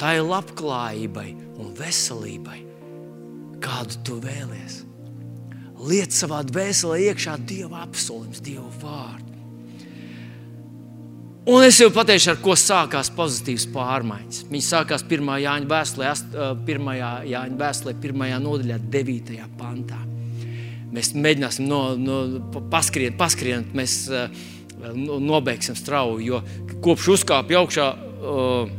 tai 0.00 0.16
labklājībai 0.24 1.28
un 1.60 1.72
veselībai, 1.76 2.60
kādu 3.60 3.98
tu 4.04 4.16
vēlies. 4.22 4.78
Liet 5.80 6.12
savā 6.12 6.40
dvēselē 6.44 6.98
iekšā 7.10 7.36
Dieva 7.48 7.82
apsolījums, 7.86 8.40
Dieva 8.44 8.68
vārdu. 8.80 9.28
Un 11.50 11.64
es 11.64 11.78
jau 11.80 11.88
pateikšu, 11.92 12.34
ar 12.34 12.40
ko 12.44 12.54
sākās 12.58 13.08
pozitīvas 13.16 13.64
pārmaiņas. 13.72 14.42
Viņi 14.52 14.66
sākās 14.66 15.04
1. 15.06 15.30
Jāņa 15.40 15.68
vēstulē, 15.70 16.10
1. 16.68 16.90
Jāņa 17.30 17.60
vēstulē, 17.62 17.94
1. 17.96 18.26
nodaļā, 18.44 18.76
9. 18.92 19.38
pantā. 19.60 20.00
Mēs 20.92 21.12
mēģināsim 21.16 21.68
no, 21.70 21.80
no, 21.96 22.20
paskriet, 22.72 23.16
paskriet, 23.18 23.72
mēs 23.76 24.02
uh, 24.12 24.28
nobeigsim 25.20 25.76
strauji. 25.78 26.30
Jo 26.30 26.42
kopš 26.84 27.08
uzkāpa 27.16 27.58
augšā 27.60 27.88
uh, 27.94 28.76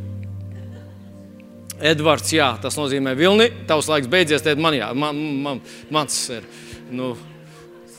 Edvards, 1.82 2.30
jā, 2.36 2.52
tas 2.62 2.78
nozīmē 2.78 3.16
vilni. 3.18 3.50
Tavs 3.70 3.90
laiks 3.90 4.10
beidzies, 4.10 4.44
tad 4.46 4.62
man, 4.62 4.78
jā, 4.78 4.92
man, 4.94 5.18
man, 5.42 5.62
mans 5.94 6.18
ir. 6.34 6.46
Nu, 6.94 7.16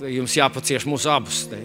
jums 0.07 0.37
jāpacieš 0.39 0.87
mūsu 0.87 1.11
abus. 1.11 1.45
Te. 1.51 1.61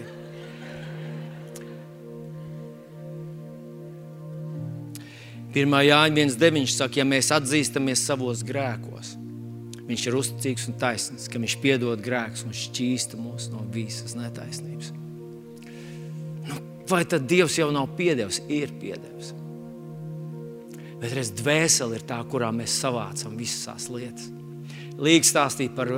Pirmā 5.54 5.80
Jāņa 5.86 6.26
1,9 6.26 6.74
saka, 6.74 7.00
ja 7.00 7.06
mēs 7.08 7.32
atzīstamies 7.34 8.04
savos 8.04 8.44
grēkos, 8.46 9.16
Viņš 9.88 10.02
ir 10.04 10.16
uzticīgs 10.18 10.66
un 10.68 10.74
taisnīgs, 10.76 11.30
ka 11.32 11.40
Viņš 11.40 11.54
piedod 11.62 12.02
grēkus 12.04 12.42
un 12.44 12.52
šķīsta 12.52 13.16
mūs 13.16 13.46
no 13.48 13.62
visas 13.72 14.12
netaisnības. 14.18 14.90
Vai 16.88 17.04
tad 17.04 17.26
Dievs 17.28 17.58
jau 17.58 17.68
nav 17.74 17.90
piedevis? 17.98 18.40
Ir 18.48 18.72
piedevis. 18.80 19.34
Bet 20.98 21.14
reiz 21.14 21.30
dvēsele 21.36 21.98
ir 21.98 22.04
tā, 22.08 22.18
kurā 22.26 22.48
mēs 22.54 22.74
savācam 22.82 23.36
visas 23.38 23.86
lietas. 23.92 24.30
Līga 24.98 25.28
stāstīja 25.28 25.74
par 25.76 25.92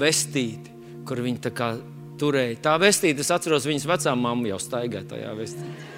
vestīti, 0.00 0.72
kur 1.06 1.22
viņi 1.22 1.42
tā 1.44 1.52
kā 1.54 1.70
turēja. 2.20 2.58
Tā 2.64 2.74
vestīte, 2.82 3.22
es 3.22 3.30
atceros, 3.30 3.68
viņas 3.68 3.86
vecā 3.90 4.14
mamma 4.18 4.50
jau 4.50 4.58
staigāja 4.62 5.06
tajā 5.12 5.34
vestītē. 5.38 5.88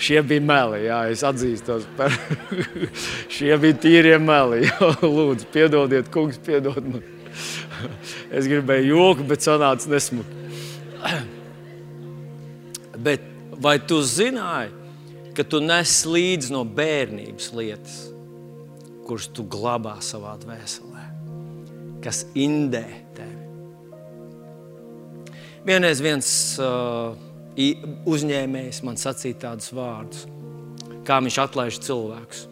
Šie 0.00 0.22
bija 0.24 0.40
meli, 0.40 0.78
jā, 0.86 1.00
es 1.12 1.20
atzīstos 1.28 1.84
par 1.98 2.14
šie 3.34 3.52
bija 3.60 3.76
tīrie 3.82 4.16
meli. 4.22 4.70
Lūdzu, 5.16 5.50
piedodiet, 5.52 6.08
kungs, 6.14 6.40
piedod 6.46 6.80
man. 6.86 7.04
Es 8.36 8.48
gribēju 8.48 8.94
joku, 8.94 9.28
bet 9.28 9.44
sanāca 9.44 9.92
nesmuki. 9.92 10.40
Bet 13.00 13.24
vai 13.60 13.78
tu 13.82 14.00
zināji, 14.04 14.74
ka 15.36 15.46
tu 15.46 15.62
nes 15.64 16.00
līdzi 16.04 16.52
no 16.52 16.64
bērnības 16.66 17.52
lietas, 17.56 18.00
kuras 19.08 19.30
tu 19.32 19.46
glabā 19.48 19.96
savā 20.04 20.36
dvēselē? 20.42 21.10
kas 22.04 22.24
indē 22.34 22.84
tevi. 23.16 23.48
Vienreiz 25.66 26.00
viens 26.02 26.30
uh, 26.60 27.12
uzņēmējs 28.08 28.80
man 28.86 28.96
sacīja 29.00 29.42
tādus 29.44 29.74
vārdus, 29.76 30.24
kā 31.04 31.20
viņš 31.20 31.40
atlaiž 31.44 31.80
cilvēkus. 31.84 32.46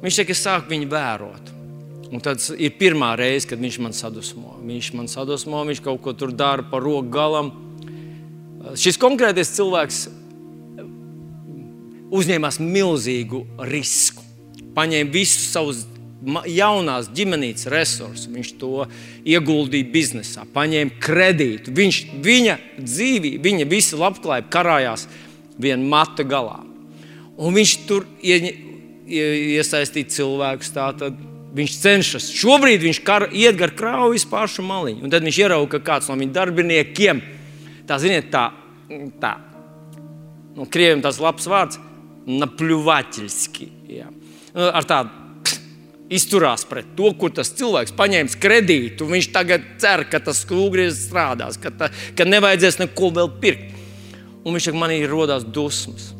Viņš 0.00 0.18
teica, 0.20 0.32
es 0.32 0.42
sāku 0.44 0.72
viņu 0.72 0.88
vērot. 0.92 1.52
Un 2.06 2.22
tad 2.22 2.40
ir 2.62 2.76
pirmā 2.78 3.14
reize, 3.18 3.48
kad 3.50 3.60
viņš 3.60 3.78
man 3.82 3.94
sadusmo. 3.96 4.54
Viņš 4.64 4.92
man 4.94 5.08
sadusmo, 5.10 5.64
viņš 5.66 5.80
kaut 5.84 6.02
ko 6.04 6.14
tur 6.14 6.32
dara 6.32 6.64
par 6.70 6.84
roku 6.84 7.10
galam. 7.12 7.50
Šis 8.74 8.98
konkrētais 8.98 9.52
cilvēks 9.54 10.06
uzņēmās 12.16 12.58
milzīgu 12.62 13.44
risku. 13.70 14.24
Paņēma 14.76 15.12
visus 15.12 15.52
savus 15.52 15.84
jaunās 16.50 17.10
ģimenes 17.14 17.68
resursus, 17.70 18.26
viņš 18.32 18.52
to 18.60 18.86
ieguldīja 19.28 19.90
biznesā, 19.92 20.46
paņēma 20.54 20.98
kredītu. 21.02 21.74
Viņš, 21.76 22.00
viņa 22.24 22.56
dzīvība, 22.80 23.42
viņa 23.44 23.68
visa 23.70 24.00
labklājība 24.00 24.52
karājās 24.52 25.06
vienā 25.60 25.86
mata 25.86 26.26
galā. 26.26 26.58
Un 27.36 27.54
viņš 27.56 27.76
tur 27.86 28.06
ie, 28.24 28.40
ie, 29.06 29.24
iesaistīja 29.60 30.10
cilvēkus. 30.16 30.72
Tātad, 30.74 31.16
viņš 31.56 31.78
cenšas. 31.82 32.28
Šobrīd 32.36 32.84
viņš 32.84 33.00
kar, 33.06 33.28
iet 33.32 33.58
gar 33.60 33.72
krāvu 33.76 34.18
pašu 34.30 34.64
maliņu. 34.66 35.04
Un 35.04 35.12
tad 35.12 35.24
viņš 35.24 35.40
ierauga, 35.44 35.76
ka 35.76 35.92
kāds 35.92 36.10
no 36.10 36.16
viņa 36.18 36.36
darbiniekiem, 36.36 37.22
tā 37.88 37.98
ziniet, 38.02 38.30
tā, 38.32 38.48
tā 39.22 39.36
nu, 40.56 40.66
krieviem 40.70 41.04
tas 41.04 41.20
labs 41.22 41.46
vārds, 41.50 41.78
napļuvaļski. 42.26 43.70
Nu, 44.56 44.66
ar 44.72 44.88
tādu 44.88 45.24
izturās 46.12 46.64
pret 46.68 46.92
to, 46.98 47.10
kur 47.18 47.32
tas 47.34 47.50
cilvēks 47.58 47.94
paņēma 47.98 48.40
kredītu. 48.42 49.08
Viņš 49.10 49.30
tagad 49.34 49.64
cer, 49.82 50.06
ka 50.10 50.20
tas 50.22 50.44
kūgriezis 50.48 51.08
strādās, 51.08 51.58
ka, 51.60 51.72
ta, 51.74 51.90
ka 52.16 52.26
nevajadzēs 52.28 52.80
neko 52.84 53.10
vēl 53.16 53.32
pirkt. 53.42 53.72
Un 54.46 54.54
viņš 54.54 54.70
man 54.78 54.94
ir 54.94 55.10
rodās 55.10 55.42
dusmas. 55.42 56.12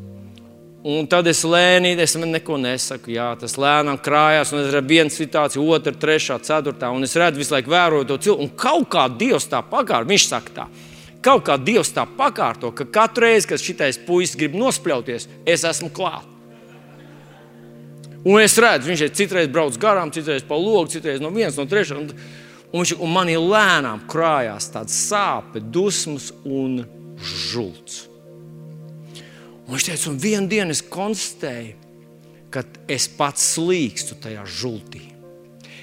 Un 0.86 1.06
tad 1.10 1.26
es 1.26 1.40
lēnīgi, 1.42 2.02
es 2.02 2.14
neko 2.18 2.58
nesaku. 2.62 3.10
Jā, 3.14 3.32
tas 3.38 3.56
lēnām 3.58 3.98
krājās, 4.02 4.52
un 4.54 4.60
es 4.62 4.70
redzu 4.74 4.90
vienu 4.90 5.10
situāciju, 5.10 5.64
otru, 5.74 5.94
trešā, 5.98 6.38
ceturtā. 6.46 6.92
Un 6.94 7.06
es 7.06 7.14
redzu, 7.18 7.40
visu 7.42 7.54
laiku 7.56 7.72
vēroju 7.72 8.06
to 8.06 8.18
cilvēku. 8.22 8.46
Un 8.46 8.52
kaut 8.58 8.86
kā 8.94 9.06
Dievs 9.10 9.48
tā 9.50 9.62
pakārto, 9.66 10.10
viņš 10.12 10.26
saka 10.30 10.54
tā. 10.60 10.66
Kaut 11.26 11.42
kā 11.48 11.56
Dievs 11.58 11.90
tā 11.90 12.04
pakārto, 12.06 12.70
ka 12.70 12.86
katru 12.86 13.26
reizi, 13.26 13.50
kad 13.50 13.62
šitais 13.62 13.98
puisis 14.06 14.38
grib 14.38 14.54
nospļauties, 14.54 15.26
es 15.48 15.64
esmu 15.66 15.90
klāts. 15.94 16.32
Un 18.26 18.40
es 18.42 18.56
redzu, 18.58 18.90
viņš 18.90 19.02
ir 19.04 19.14
citreiz 19.14 19.50
brauc 19.54 19.76
garām, 19.78 20.10
citreiz 20.10 20.42
pa 20.46 20.56
logu, 20.58 20.90
citreiz 20.90 21.20
no 21.22 21.30
vienas, 21.30 21.58
no 21.58 21.66
trešās. 21.70 22.00
Un, 22.00 22.08
un, 22.72 22.80
viņš, 22.80 22.96
un 22.98 23.12
man 23.14 23.30
ir 23.30 23.38
lēnām 23.38 24.02
krājās 24.10 24.66
tādas 24.74 24.96
sāpes, 25.06 25.62
dusmas 25.70 26.32
un 26.42 26.80
žults. 27.22 28.08
Un 29.66 29.76
viņš 29.76 29.86
teica, 29.90 30.10
un 30.10 30.18
vienā 30.22 30.50
dienā 30.50 30.74
es 30.74 30.82
konstatēju, 30.82 31.76
ka 32.50 32.64
es 32.90 33.06
pats 33.14 33.46
slīkstu 33.54 34.18
tajā 34.22 34.42
žultī. 34.58 35.15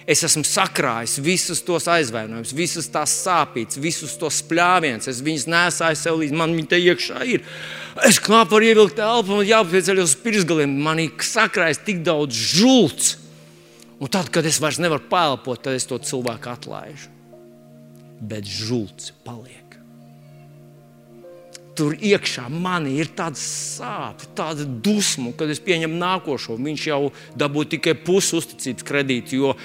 Es 0.10 0.24
esmu 0.28 0.44
sakrājis 0.44 1.16
visus 1.24 1.62
tos 1.64 1.86
aizvainojumus, 1.88 2.52
visas 2.56 2.90
tās 2.92 3.14
sāpes, 3.24 3.80
visus 3.80 4.18
tos 4.20 4.42
spļāvienus. 4.42 5.08
Es 5.08 5.22
viņus 5.24 5.48
nesāju 5.48 6.00
sev 6.00 6.20
līdzi, 6.20 6.36
man 6.40 6.56
viņi 6.58 6.70
te 6.74 6.80
iekšā 6.84 7.24
ir. 7.32 7.46
Es 8.04 8.20
knapi 8.24 8.52
varu 8.52 8.68
ievilkt 8.68 9.00
elpu, 9.00 9.38
man 9.38 9.48
jāpieceļ 9.48 10.04
uz 10.04 10.18
pirksgaliem. 10.20 10.76
Man 10.84 11.00
ir 11.06 11.16
sakrājis 11.24 11.84
tik 11.88 12.04
daudz 12.04 12.36
žults. 12.36 13.16
Un 14.04 14.12
tad, 14.12 14.28
kad 14.34 14.44
es 14.44 14.60
vairs 14.60 14.82
nevaru 14.84 15.08
pelpot, 15.08 15.62
tad 15.64 15.78
es 15.78 15.88
to 15.88 16.02
cilvēku 16.04 16.52
atlaižu. 16.52 17.08
Bet 18.20 18.48
žults 18.48 19.14
paliek. 19.24 19.62
Tur 21.74 21.96
iekšā 21.98 22.50
man 22.54 22.86
ir 22.92 23.10
tāda 23.18 23.40
sāpe, 23.40 24.28
tāda 24.38 24.66
dusma, 24.66 25.32
kad 25.38 25.50
es 25.50 25.62
pieņemu 25.64 25.98
nākošo. 25.98 26.60
Viņš 26.62 26.84
jau 26.92 27.00
dabūja 27.40 27.72
tikai 27.78 27.96
pusi 27.98 28.36
uzticības 28.38 28.86
kredītu, 28.86 29.40
jo 29.40 29.56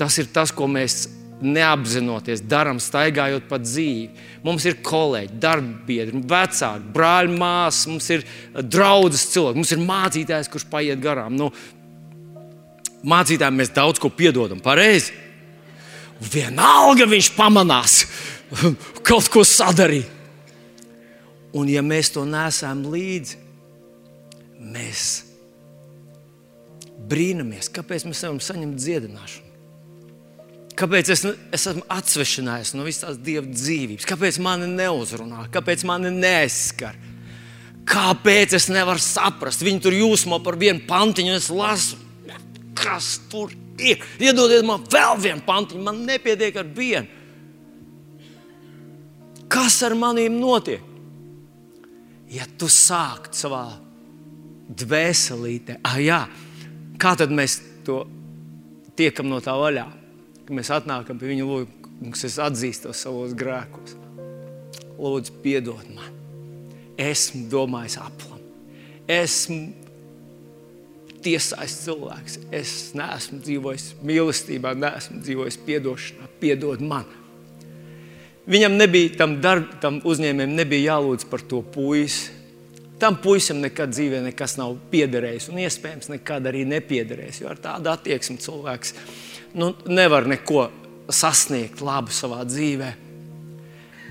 Tas 0.00 0.16
ir 0.18 0.30
tas, 0.32 0.52
ko 0.54 0.68
mēs 0.70 1.04
neapzinoties 1.42 2.44
darām, 2.46 2.78
staigājot 2.80 3.48
pa 3.50 3.58
dzīvi. 3.60 4.10
Mums 4.46 4.66
ir 4.68 4.78
kolēģi, 4.86 5.38
darbbiedri, 5.42 6.22
vecāki, 6.30 6.90
brāļi, 6.94 7.36
māsas, 7.38 7.88
mums 7.90 8.08
ir 8.14 8.24
draugs 8.54 9.26
cilvēks, 9.32 9.58
mums 9.58 9.74
ir 9.74 9.82
mācītājs, 9.82 10.50
kurš 10.52 10.68
paiet 10.70 11.02
garām. 11.02 11.34
Nu, 11.38 11.50
mācītājiem 13.02 13.58
mēs 13.58 13.74
daudz 13.74 14.02
ko 14.02 14.12
piedodam, 14.14 14.62
pareizi. 14.62 15.14
Vienalga 16.22 17.08
viņš 17.10 17.32
pamanās, 17.34 17.98
kaut 19.08 19.30
ko 19.32 19.42
sadarīt. 19.46 20.20
Un, 21.52 21.68
ja 21.68 21.82
mēs 21.84 22.08
to 22.14 22.22
nesam 22.24 22.86
līdzi, 22.88 23.36
mēs 24.72 25.06
brīnamies, 27.10 27.68
kāpēc 27.74 28.06
mēs 28.06 28.22
nevaram 28.22 28.40
saņemt 28.40 28.78
dziedināšanu. 28.80 29.41
Kāpēc 30.78 31.10
es, 31.12 31.24
es 31.52 31.66
esmu 31.68 31.82
atsvešinājies 31.92 32.72
no 32.76 32.86
visas 32.86 33.18
dieva 33.20 33.44
dzīvības? 33.44 34.06
Kāpēc 34.08 34.38
man 34.42 34.64
neuzrunā, 34.72 35.46
kāpēc 35.52 35.84
man 35.88 36.08
neaizskar? 36.16 36.96
Kāpēc 37.88 38.54
es 38.56 38.68
nevaru 38.72 39.02
saprast? 39.02 39.64
Viņi 39.66 39.82
tur 39.84 39.96
jūsmo 39.96 40.38
par 40.44 40.56
vienu 40.60 40.84
pantiņu, 40.88 41.34
un 41.34 41.40
es 41.40 41.50
lasu, 41.52 41.98
kas 42.78 43.16
tur 43.30 43.52
ir. 43.82 44.00
Iedodiet 44.22 44.64
man 44.66 44.86
vēl 44.90 45.18
vienu 45.20 45.44
pantiņu, 45.46 45.82
man 45.84 46.00
nepietiek 46.08 46.56
ar 46.62 46.70
vienu. 46.72 47.20
Kas 49.52 49.82
ar 49.84 49.96
maniem 49.98 50.38
notiek? 50.40 50.88
Ja 52.32 52.46
tu 52.56 52.70
sākt 52.72 53.36
savā 53.36 53.66
dvēselītē, 54.72 55.82
ah, 55.84 55.98
jā, 56.00 56.22
kā 56.96 57.12
tad 57.20 57.34
mēs 57.34 57.58
to 57.84 58.06
tiekam 58.96 59.28
no 59.28 59.42
tā 59.44 59.52
vaļā? 59.58 59.84
Ka 60.52 60.58
mēs 60.60 60.68
atnākam 60.74 61.16
pie 61.16 61.30
viņa 61.30 61.44
lūguma, 61.48 61.92
kungs, 62.02 62.26
es 62.28 62.36
atzīstos 62.42 63.00
savos 63.06 63.32
grēkos. 63.38 63.96
Lūdzu, 65.00 65.38
piedod 65.40 65.86
man. 65.96 66.10
Esmu 67.00 67.46
domājis 67.50 67.96
aplam. 68.02 68.42
Esmu 69.08 69.72
tiesājis 71.24 71.78
cilvēks. 71.86 72.36
Es 72.52 72.74
neesmu 72.98 73.40
dzīvojis 73.46 73.88
mīlestībā, 74.04 74.74
neesmu 74.76 75.22
dzīvojis 75.24 75.58
atdošanā. 75.62 76.28
Piedod 76.42 76.84
man. 76.84 77.08
Viņam 78.52 78.76
nebija, 78.76 79.16
tam, 79.22 79.38
darb, 79.40 79.72
tam 79.80 80.02
uzņēmējam 80.04 80.54
nebija 80.58 80.92
jālūdz 80.92 81.28
par 81.32 81.46
to 81.48 81.62
puisi. 81.64 82.28
Tam 83.00 83.16
puisim 83.18 83.58
nekad 83.62 83.90
dzīvē 83.90 84.20
nekas 84.28 84.58
nav 84.60 84.76
piederējis, 84.92 85.48
un 85.50 85.64
iespējams 85.64 86.12
nekad 86.12 86.44
arī 86.50 86.66
nepiederēs. 86.68 87.40
Jo 87.40 87.50
ar 87.50 87.58
tādu 87.62 87.90
attieksmi 87.90 88.36
cilvēks 88.42 88.94
nu, 89.58 89.72
nevar 89.86 90.26
neko 90.28 90.66
sasniegt 91.12 91.82
labu 91.84 92.12
savā 92.14 92.42
dzīvē. 92.48 92.90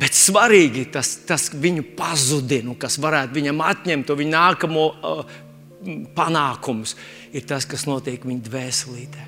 Bet 0.01 0.17
svarīgi 0.17 0.88
tas, 0.93 1.13
tas 1.30 1.49
viņu 1.54 1.86
pazudina, 1.97 2.73
kas 2.80 2.97
varētu 3.01 3.38
viņam 3.38 3.62
atņemt 3.65 4.08
to 4.10 4.17
viņa 4.17 4.34
nākamo 4.34 4.88
uh, 4.89 5.21
panākumus, 6.17 6.95
ir 7.34 7.45
tas, 7.49 7.67
kas 7.69 7.86
notiek 7.89 8.25
viņa 8.25 8.47
dvēselītē. 8.47 9.27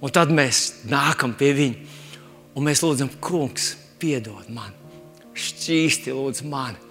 Un 0.00 0.14
tad 0.14 0.32
mēs 0.32 0.86
nākam 0.88 1.34
pie 1.36 1.52
viņa 1.58 1.96
un 2.56 2.66
mēs 2.66 2.82
lūdzam, 2.84 3.10
Kungs, 3.22 3.72
piedod 4.00 4.48
man, 4.54 4.72
šķīsti 5.36 6.14
lūdzu 6.14 6.46
mani 6.48 6.87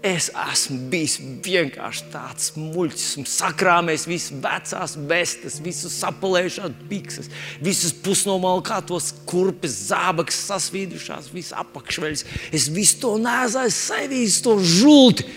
Es 0.00 0.30
esmu 0.32 0.78
bijis 0.88 1.18
vienkārši 1.44 2.06
tāds 2.08 2.54
muļķis, 2.56 3.08
un 3.20 3.26
sakrāmējis 3.28 4.06
visas 4.08 4.38
vecās 4.40 4.94
vestes, 5.10 5.58
visus 5.60 5.98
sapulējušās 6.00 6.78
bikses, 6.88 7.28
visas 7.60 7.92
pusnomalkātos 8.00 9.10
kurpes, 9.28 9.74
zābakus, 9.90 10.38
sasvīdušās, 10.48 11.28
visas 11.34 11.52
apakšveļas. 11.60 12.24
Es 12.48 12.70
visu 12.72 12.96
to 13.02 13.12
nēzāju, 13.20 13.74
sevīs 13.76 14.40
to 14.46 14.56
žulti. 14.64 15.28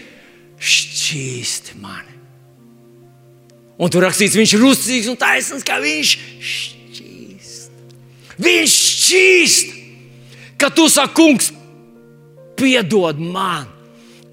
Šķīsti 0.63 1.75
mani. 1.83 2.15
Un 3.83 3.91
tur 3.91 4.07
rakstīts, 4.07 4.39
viņš 4.39 4.55
ir 4.55 4.65
uzticīgs 4.69 5.11
un 5.11 5.19
taisnīgs, 5.19 5.67
kā 5.67 5.81
viņš 5.83 6.15
šķīst. 6.53 7.83
Viņš 8.47 8.79
šķīst, 8.79 9.77
ka 10.61 10.71
tu 10.71 10.87
saki, 10.87 11.17
kungs, 11.19 11.51
piedod 12.55 13.19
man. 13.19 13.72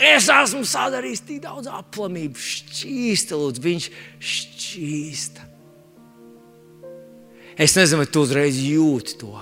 Es 0.00 0.30
esmu 0.32 0.64
sadarījis 0.64 1.20
tik 1.28 1.42
daudz 1.44 1.68
aplamību, 1.68 2.40
šķīsta, 2.40 3.36
lūdzu, 3.36 3.62
viņš 3.66 3.88
šķīsta. 4.30 5.48
Es 7.60 7.76
nezinu, 7.76 8.00
vai 8.00 8.08
tu 8.08 8.22
uzreiz 8.24 8.56
jūti 8.64 9.18
to, 9.20 9.34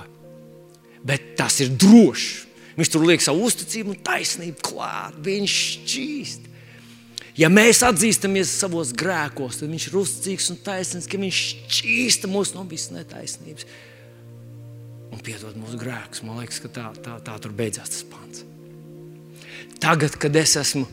bet 1.06 1.36
tas 1.38 1.60
ir 1.62 1.70
droši. 1.78 2.48
Viņš 2.78 2.90
tur 2.94 3.06
liek 3.06 3.22
savu 3.22 3.46
uzticību 3.46 3.94
un 3.94 4.02
taisnību 4.06 4.62
klāt. 4.66 5.16
Viņš 5.22 5.54
šķīst. 5.68 6.44
Ja 7.38 7.50
mēs 7.50 7.84
atzīstamies 7.86 8.50
savos 8.50 8.90
grēkos, 8.98 9.60
tad 9.60 9.70
Viņš 9.70 9.88
ir 9.90 9.96
uzticīgs 9.98 10.50
un 10.54 10.60
taisnīgs, 10.66 11.10
ka 11.10 11.22
Viņš 11.22 11.40
šķīsta 11.78 12.30
mūs 12.30 12.54
no 12.54 12.66
visas 12.70 12.94
netaisnības 12.94 13.66
un 15.14 15.22
piedod 15.24 15.58
mūsu 15.58 15.78
grēkus. 15.78 16.22
Man 16.26 16.42
liekas, 16.42 16.62
ka 16.62 16.70
tā, 16.74 16.86
tā, 17.02 17.18
tā 17.22 17.38
tur 17.42 17.54
beidzās 17.54 17.94
tas 17.94 18.06
pants. 18.10 18.46
Tagad, 19.82 20.16
kad 20.18 20.36
es 20.36 20.56
esmu, 20.58 20.86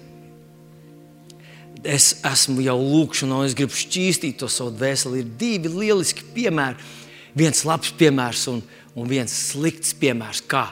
es 1.85 2.11
esmu 2.25 2.61
jau 2.65 2.77
lūkšanā, 2.79 3.41
es 3.47 3.55
gribu 3.57 3.73
šķīstīt 3.77 4.37
to 4.41 4.49
savu 4.51 4.75
dvēseli, 4.77 5.23
ir 5.23 5.31
divi 5.39 5.71
lieliski 5.73 6.25
piemēri. 6.35 6.77
Viens 7.35 7.65
labs 7.67 7.91
piemērs 7.97 8.45
un, 8.51 8.61
un 8.95 9.09
viens 9.09 9.33
slikts 9.51 9.95
piemērs, 9.99 10.43
kā, 10.47 10.67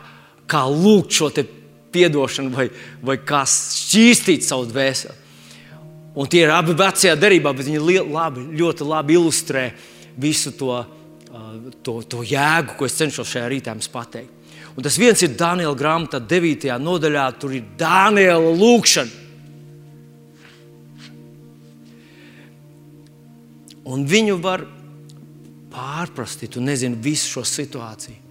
kā 0.48 0.64
lūgt 0.70 1.18
šo 1.18 1.32
atdošanu 1.34 2.54
vai, 2.54 2.70
vai 3.04 3.18
kā 3.22 3.44
šķīstīt 3.50 4.46
savu 4.46 4.70
dvēseli. 4.70 5.20
Un 6.14 6.30
tie 6.30 6.44
ir 6.46 6.54
abi 6.54 6.76
vecajā 6.78 7.16
darbā, 7.18 7.56
bet 7.58 7.66
viņi 7.66 8.06
labi, 8.14 8.46
ļoti 8.54 8.86
labi 8.86 9.18
ilustrē 9.18 9.66
visu 10.22 10.54
to, 10.54 10.78
to, 11.82 11.98
to 12.06 12.22
jēgu, 12.30 12.78
ko 12.78 12.86
es 12.86 12.98
cenšos 13.00 13.34
šajā 13.34 13.50
rītā 13.50 13.74
jums 13.74 13.90
pateikt. 13.90 14.43
Un 14.74 14.82
tas 14.82 14.98
viens 14.98 15.22
ir 15.22 15.36
Daniela 15.38 15.76
grāmatā, 15.78 16.18
9. 16.18 16.72
nodaļā. 16.82 17.28
Tur 17.38 17.54
ir 17.54 17.66
Daniela 17.78 18.54
lūkšana. 18.58 19.22
Un 23.94 24.06
viņu 24.08 24.38
var 24.42 24.64
pārprast, 25.74 26.46
tu 26.50 26.62
nezini 26.64 26.98
visu 27.04 27.36
šo 27.36 27.44
situāciju. 27.46 28.22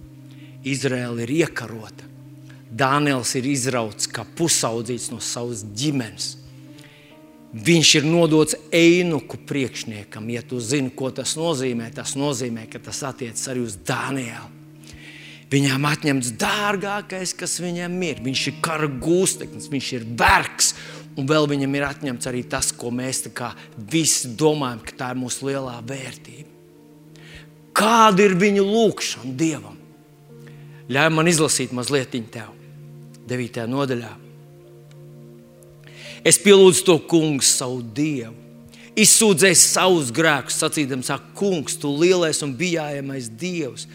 Izraela 0.63 1.21
ir 1.23 1.31
iekarota. 1.43 2.07
Daniels 2.73 3.35
ir 3.37 3.45
izrauts 3.51 4.07
kā 4.09 4.23
pusaudzīts 4.25 5.11
no 5.13 5.19
savas 5.21 5.61
ģimenes. 5.77 6.31
Viņš 7.53 7.91
ir 7.99 8.07
nodots 8.09 8.57
einuku 8.73 9.37
priekšniekam. 9.45 10.31
Ja 10.33 10.41
tu 10.41 10.57
zini, 10.57 10.89
ko 10.89 11.11
tas 11.13 11.35
nozīmē, 11.37 11.91
tas 11.93 12.15
nozīmē, 12.17 12.65
ka 12.71 12.81
tas 12.81 13.03
attiecas 13.05 13.45
arī 13.51 13.61
uz 13.67 13.77
Danielu. 13.77 14.62
Viņam 15.53 15.85
atņemts 15.85 16.31
dārgākais, 16.41 17.35
kas 17.37 17.59
viņam 17.61 17.99
ir. 18.07 18.21
Viņš 18.25 18.45
ir 18.49 18.55
kara 18.63 18.87
gūsteknis, 18.89 19.69
viņš 19.69 19.89
ir 19.99 20.07
vergs. 20.17 20.71
Un 21.13 21.27
vēl 21.29 21.45
viņam 21.51 21.75
ir 21.77 21.85
atņemts 21.85 22.29
arī 22.31 22.41
tas, 22.49 22.71
ko 22.73 22.89
mēs 22.89 23.21
visi 23.77 24.33
domājam, 24.33 24.81
ka 24.81 24.97
tā 24.97 25.11
ir 25.13 25.21
mūsu 25.21 25.51
lielā 25.51 25.75
vērtība. 25.85 26.49
Kāda 27.73 28.25
ir 28.25 28.33
viņa 28.37 28.65
lūkšana 28.65 29.33
Dievam? 29.37 29.77
Ļauj 30.93 31.13
man 31.13 31.29
izlasīt 31.29 31.71
mazliet 31.73 32.13
tev, 32.33 32.51
9. 33.29 33.63
nodaļā. 33.69 34.11
Es 36.23 36.37
pielūdzu 36.41 36.85
to 36.87 36.97
kungu, 37.09 37.43
savu 37.45 37.81
Dievu, 37.81 38.42
izsūdzēju 38.99 39.59
savus 39.59 40.11
grēkus, 40.13 40.59
sacīdams, 40.61 41.09
ak, 41.13 41.33
kungs, 41.37 41.77
tu 41.81 41.91
lielais 41.97 42.41
un 42.45 42.55
bijājamais 42.57 43.31
Dievs 43.39 43.87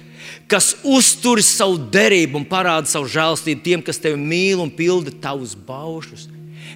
kas 0.49 0.73
uztur 0.87 1.41
savu 1.45 1.79
derību 1.93 2.41
un 2.41 2.49
parāda 2.49 2.91
savu 2.91 3.09
žēlstību 3.11 3.65
tiem, 3.65 3.85
kas 3.85 4.01
tevi 4.03 4.19
mīl 4.21 4.63
un 4.63 4.73
pilda 4.75 5.13
tavus 5.23 5.55
baušus. 5.55 6.29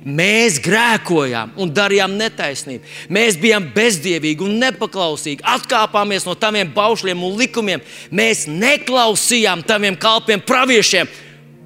Mēs 0.03 0.57
grēkojām 0.63 1.53
un 1.63 1.71
darījām 1.71 2.17
netaisnību. 2.19 2.89
Mēs 3.13 3.37
bijām 3.39 3.69
bezdievīgi 3.75 4.43
un 4.43 4.57
nepaklausīgi. 4.63 5.45
Atkāpāmies 5.47 6.27
no 6.27 6.35
taviem 6.35 6.73
baušļiem 6.75 7.23
un 7.23 7.37
likumiem. 7.39 7.85
Mēs 8.11 8.49
neklausījām 8.51 9.63
taviem 9.69 9.99
kalpiem, 10.01 10.43
praviešiem 10.43 11.11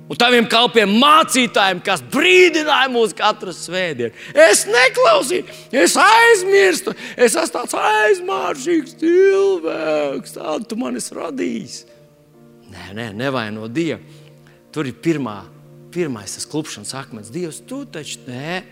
un 0.06 0.18
taviem 0.20 0.46
kalpiem 0.50 0.92
mācītājiem, 1.00 1.80
kas 1.84 2.02
brīdināja 2.12 2.90
mūs 2.92 3.14
katru 3.16 3.54
svētdienu. 3.54 4.14
Es 4.46 4.64
neklausīju, 4.70 5.46
es 5.74 5.96
aizmirstu, 6.00 6.94
es 7.16 7.34
esmu 7.34 7.54
tāds 7.58 7.76
aizmāršīgs 7.80 8.96
cilvēks. 9.02 10.36
Tādu 10.38 10.70
tu 10.70 10.78
man 10.80 10.98
esi 11.00 11.16
radījis. 11.16 11.80
Nē, 12.70 12.92
nē, 12.98 13.10
nevaino 13.16 13.68
Dievu. 13.70 14.24
Tur 14.74 14.88
ir 14.90 14.96
pirmā, 15.00 15.38
pirmais 15.94 16.34
tas 16.36 16.48
klupšanas 16.50 16.92
akmens. 16.98 17.32
Dievs, 17.32 17.62
tu 17.64 17.84
taču 17.88 18.26
nē. 18.26 18.62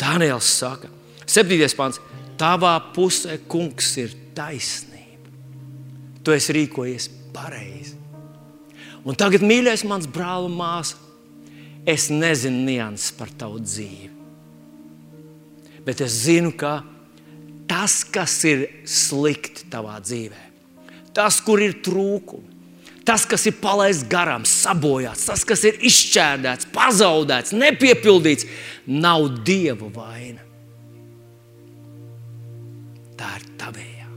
Daniels 0.00 0.48
saka, 0.58 0.88
7. 1.26 1.68
pāns. 1.78 2.00
Tavā 2.40 2.72
pusē, 2.94 3.36
kungs, 3.46 3.92
ir 4.02 4.14
taisnība. 4.34 5.30
Tu 6.24 6.34
esi 6.34 6.56
rīkojies 6.56 7.06
pareizi. 7.34 8.03
Un 9.04 9.18
tagad, 9.20 9.44
mīļais, 9.44 9.84
mans 9.88 10.08
brāl 10.08 10.48
un 10.48 10.56
māsa, 10.56 10.96
es 11.84 12.08
nezinu 12.08 12.64
nianses 12.64 13.12
par 13.16 13.28
tavu 13.36 13.60
dzīvi. 13.60 14.12
Bet 15.84 16.00
es 16.00 16.22
zinu, 16.24 16.54
ka 16.56 16.78
tas, 17.68 18.00
kas 18.08 18.38
ir 18.48 18.64
slikti 18.88 19.68
tavā 19.72 19.98
dzīvē, 20.00 20.42
tas, 21.16 21.42
kur 21.44 21.60
ir 21.60 21.76
trūkumi, 21.84 22.54
Tas, 23.04 23.26
kas 23.28 23.42
ir 23.44 23.58
palaists 23.60 24.06
garām, 24.08 24.46
sabojāts, 24.48 25.26
tas, 25.28 25.42
kas 25.44 25.60
ir 25.68 25.76
izšķērdēts, 25.84 26.70
pazaudēts, 26.72 27.52
nepiepildīts, 27.52 28.46
nav 28.88 29.26
dieva 29.44 29.90
vaina. 29.92 30.40
Tā 33.20 33.34
ir 33.36 33.44
tavējā. 33.60 34.08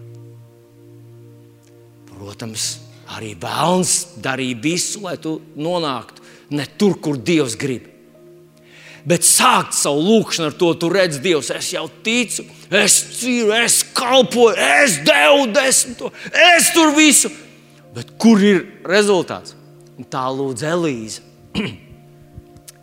Protams, 2.13 2.69
arī 3.15 3.33
vēlns 3.39 4.19
darīja 4.23 4.59
visu, 4.63 5.03
lai 5.05 5.15
tu 5.21 5.37
nonāktu 5.55 6.25
ne 6.57 6.65
tur, 6.79 6.97
kur 6.99 7.17
Dievs 7.17 7.55
grib. 7.59 7.87
Bet 9.07 9.23
sākt 9.23 9.75
savu 9.77 10.01
lūgšanu 10.03 10.49
ar 10.49 10.55
to, 10.59 10.73
tu 10.75 10.89
redz, 10.91 11.21
Dievs, 11.23 11.51
es 11.55 11.71
jau 11.71 11.85
ticu, 12.03 12.43
es 12.75 12.97
cīru, 13.21 13.53
es 13.55 13.79
kalpoju, 13.95 14.55
es 14.83 14.97
devu 15.07 15.47
desmito, 15.55 16.11
es 16.35 16.73
tur 16.75 16.91
visu 16.97 17.31
Bet 17.97 18.13
kur 18.21 18.37
ir 18.43 18.59
rezultāts? 18.85 19.55
Un 19.97 20.05
tā 20.05 20.21
lūdz 20.29 20.61
Elīze. 20.69 21.23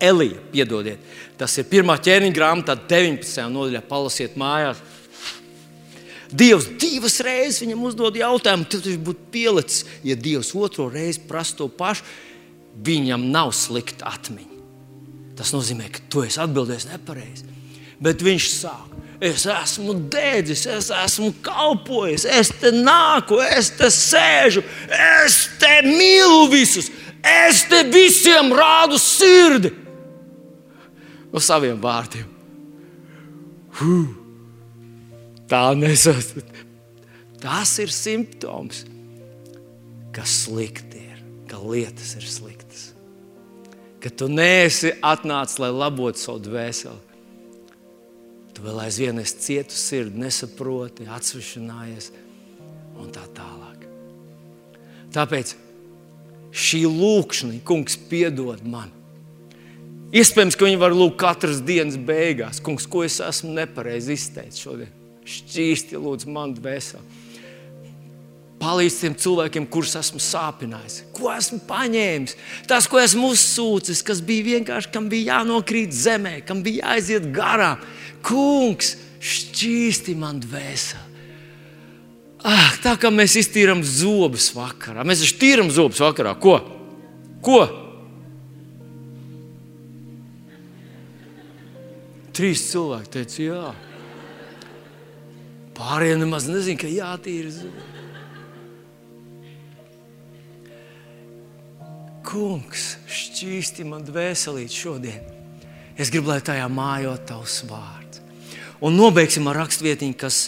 Elīja, 0.09 0.41
piedodiet, 0.51 1.05
tas 1.39 1.55
ir 1.61 1.69
pirmā 1.71 1.95
ķēniņa 2.03 2.35
grāmatā, 2.35 2.75
19. 2.91 3.45
nodaļā. 3.55 3.85
Palasiet 3.87 4.35
mājās. 4.41 4.81
Dievs 6.35 6.67
divas 6.81 7.21
reizes 7.23 7.63
viņam 7.63 7.85
uzdod 7.87 8.17
jautājumu, 8.19 8.67
tad 8.71 8.89
viņš 8.89 9.03
būtu 9.07 9.29
pielicis, 9.35 9.85
ja 10.07 10.17
Dievs 10.19 10.55
otro 10.59 10.89
reizi 10.91 11.23
prasa 11.29 11.61
to 11.61 11.69
pašu, 11.71 12.03
viņam 12.85 13.29
nav 13.31 13.53
slikta 13.55 14.11
atmiņa. 14.11 14.51
Tas 15.39 15.55
nozīmē, 15.55 15.89
ka 15.95 16.03
tu 16.11 16.25
esi 16.27 16.41
atbildējis 16.43 16.91
nepareizi. 16.91 17.47
Bet 18.03 18.23
viņš 18.23 18.51
sāk 18.51 18.95
Es 19.23 19.47
esmu 19.47 19.95
dēdzis, 20.11 20.65
es 20.69 20.91
esmu 20.93 21.31
kalpojis, 21.45 22.27
es 22.27 22.51
te 22.61 22.73
nāku, 22.75 23.39
es 23.41 23.71
te 23.79 23.89
sēžu, 23.93 24.65
es 24.91 25.39
te 25.61 25.79
mīlu 25.87 26.49
visus, 26.53 26.91
es 27.23 27.63
te 27.71 27.85
visiem 27.89 28.53
rādu 28.53 28.99
sirdi. 29.01 29.71
No 31.33 31.43
saviem 31.43 31.79
vārdiem. 31.83 32.27
Huh. 33.79 34.24
Tā 35.51 35.65
nesat. 35.77 36.35
Tas 37.43 37.75
ir 37.83 37.93
simptoms, 37.93 38.85
ka 40.15 40.25
slikti 40.25 41.03
ir, 41.13 41.25
ka 41.51 41.61
lietas 41.61 42.15
ir 42.17 42.25
sliktas. 42.29 42.87
Ka 44.01 44.13
tu 44.13 44.29
neesi 44.29 44.95
atnācis, 45.05 45.61
lai 45.61 45.73
labotu 45.73 46.21
savu 46.21 46.41
dvēseli 46.45 47.15
Tu 48.55 48.63
vēl 48.63 48.85
aizvien 48.85 49.19
esi 49.19 49.41
cietu 49.43 49.75
sirdi, 49.75 50.21
nesaproti, 50.23 51.09
atsvešinājies 51.11 52.11
un 53.03 53.11
tā 53.15 53.25
tālāk. 53.35 53.87
Tāpēc 55.15 55.55
šī 56.55 56.85
lūkšana, 56.87 57.59
kungs, 57.67 57.99
piedod 58.11 58.63
man. 58.63 58.93
Iespējams, 60.15 60.55
ka 60.55 60.69
viņi 60.69 60.79
var 60.79 60.95
lūgt 60.95 61.19
katras 61.19 61.59
dienas 61.67 61.99
beigās. 61.99 62.63
Kungs, 62.63 62.87
ko 62.87 63.03
es 63.03 63.19
esmu 63.19 63.57
nepareizi 63.57 64.15
izteicis 64.15 64.63
šodien? 64.63 64.93
Šķīsti 65.25 66.01
lūdzu 66.01 66.33
man 66.33 66.53
dvēseli. 66.57 67.23
Palīdz 68.65 68.97
tiem 69.01 69.15
cilvēkiem, 69.21 69.67
kurus 69.69 69.93
esmu 69.99 70.21
sāpinājis, 70.23 71.03
ko 71.13 71.29
esmu 71.35 71.59
paņēmis. 71.69 72.37
Tas, 72.71 72.87
ko 72.89 73.01
esmu 73.03 73.33
uzsūcis, 73.35 74.01
kas 74.07 74.23
bija 74.25 74.55
vienkārši, 74.55 74.93
kam 74.95 75.11
bija 75.13 75.35
jānokrīt 75.35 75.93
zemē, 75.93 76.39
kam 76.49 76.63
bija 76.65 76.95
jāiziet 76.95 77.29
garām 77.35 77.83
Kungs, 78.25 78.95
šķīsti 79.21 80.15
man 80.17 80.39
dvēseli. 80.41 81.11
Ah, 82.45 82.75
tā 82.85 82.93
kā 83.01 83.09
mēs 83.13 83.39
iztīrām 83.41 83.81
zobus 83.85 84.51
vakarā. 84.53 85.05
Mēs 85.05 85.23
taču 85.25 85.39
tīram 85.41 85.71
zobus 85.73 86.01
vakarā. 86.05 86.35
Ko? 86.41 86.59
Ko? 87.45 87.63
Trīs 92.35 92.65
cilvēki 92.69 93.13
teica, 93.15 93.41
jā. 93.45 93.67
Pārējie 95.75 96.19
nemaz 96.21 96.47
nezina, 96.47 96.79
ka 96.79 96.91
jātīra. 96.91 97.51
Kungs, 102.25 102.95
šķīsti 103.11 103.87
man 103.87 104.05
dvēselīt 104.07 104.75
šodien. 104.75 105.23
Es 105.99 106.11
gribu, 106.11 106.33
lai 106.33 106.41
tajā 106.43 106.67
mājot 106.71 107.27
tavs 107.29 107.61
vārds. 107.69 108.23
Un 108.85 108.97
nobeigsim 108.99 109.47
ar 109.49 109.61
rakstvietiņu, 109.63 110.17
kas, 110.19 110.39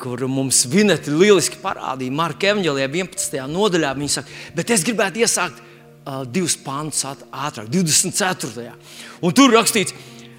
kur 0.00 0.22
mums 0.28 0.64
Vineta 0.68 1.12
lieliski 1.12 1.60
parādīja. 1.62 2.12
Marka 2.12 2.50
Evanģelijā 2.52 2.88
11. 2.88 3.36
nodaļā 3.52 3.92
viņa 3.96 4.14
saka, 4.16 4.36
bet 4.56 4.72
es 4.74 4.84
gribētu 4.84 5.22
iesākt 5.24 5.60
uh, 5.60 6.24
divus 6.24 6.56
pantus 6.60 7.04
ātrāk, 7.06 7.68
24. 7.72 8.72
Un 9.24 9.36
tur 9.36 9.54
rakstīts, 9.56 9.96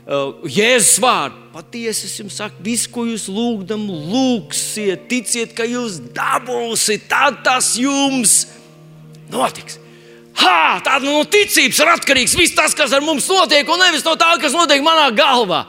Jēzus 0.08 1.01
vārdu. 1.03 1.41
Patiesi 1.51 2.05
es 2.08 2.14
jums 2.22 2.38
saku, 2.39 2.62
visu, 2.64 2.88
ko 2.93 3.03
jūs 3.10 3.26
lūgdam, 3.28 3.82
lūgsiet, 3.89 5.08
ticiet, 5.12 5.51
ka 5.58 5.66
jūs 5.68 5.97
dabūsiet, 6.16 7.10
tad 7.12 7.41
tas 7.43 7.74
jums 7.82 8.45
notiks. 9.34 9.82
Ha, 10.38 10.78
tā 10.86 10.99
no 11.01 11.18
ticības 11.28 11.82
ir 11.82 11.91
atkarīgs 11.95 12.38
viss 12.38 12.55
tas, 12.55 12.76
kas 12.78 12.93
ar 12.93 13.03
mums 13.03 13.28
notiek, 13.28 13.68
un 13.68 13.82
nevis 13.82 14.05
no 14.05 14.14
tā, 14.20 14.36
kas 14.39 14.55
notiek 14.55 14.86
manā 14.86 15.10
galvā. 15.18 15.66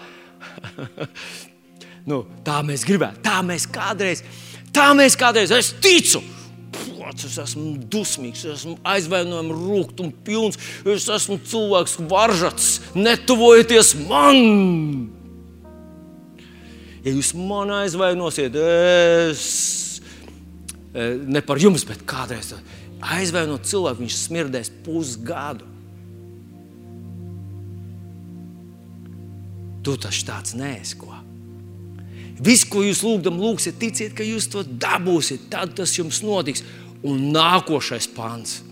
nu, 2.11 2.23
tā 2.47 2.61
mēs 2.69 2.85
gribētu, 2.87 3.25
tā 3.25 3.41
mēs 3.43 3.67
kādreiz, 3.73 4.23
tā 4.77 4.91
mēs 4.95 5.19
kādreiz, 5.19 5.55
es 5.57 5.73
ticu. 5.83 6.23
Plots, 7.09 7.25
es 7.25 7.39
esmu 7.41 7.79
dusmīgs, 7.89 8.43
es 8.45 8.59
esmu 8.59 8.75
aizvainojums, 8.85 9.55
rūkums, 9.57 10.17
pilns. 10.27 10.59
Es 10.85 11.07
esmu 11.09 11.39
cilvēks, 11.41 11.95
varžats, 12.05 12.67
netuvojieties 12.93 13.95
man. 14.11 15.07
Ja 17.01 17.15
jūs 17.15 17.31
man 17.33 17.73
aizvainosiet, 17.79 18.59
es 18.61 19.45
e, 20.93 21.07
ne 21.25 21.41
par 21.41 21.57
jums, 21.63 21.87
bet 21.89 22.03
kādreiz 22.05 22.53
aizvainot 23.01 23.65
cilvēku, 23.65 24.03
viņš 24.03 24.19
smirdēs 24.27 24.69
pusgadu. 24.85 25.65
Tu 29.81 29.97
taču 29.97 30.27
tāds 30.29 30.53
neesi. 30.59 30.99
Ko. 31.01 31.17
Viss, 32.45 32.69
ko 32.69 32.85
jūs 32.85 33.01
lūgdam, 33.07 33.41
lūgsiet, 33.41 33.81
ticiet, 33.81 34.13
ka 34.13 34.27
jūs 34.27 34.51
to 34.53 34.67
dabūsiet, 34.67 35.49
tad 35.49 35.73
tas 35.79 35.97
jums 35.97 36.21
notiks. 36.27 36.67
Un 37.07 37.29
nākošais 37.35 38.09
pāns. 38.17 38.63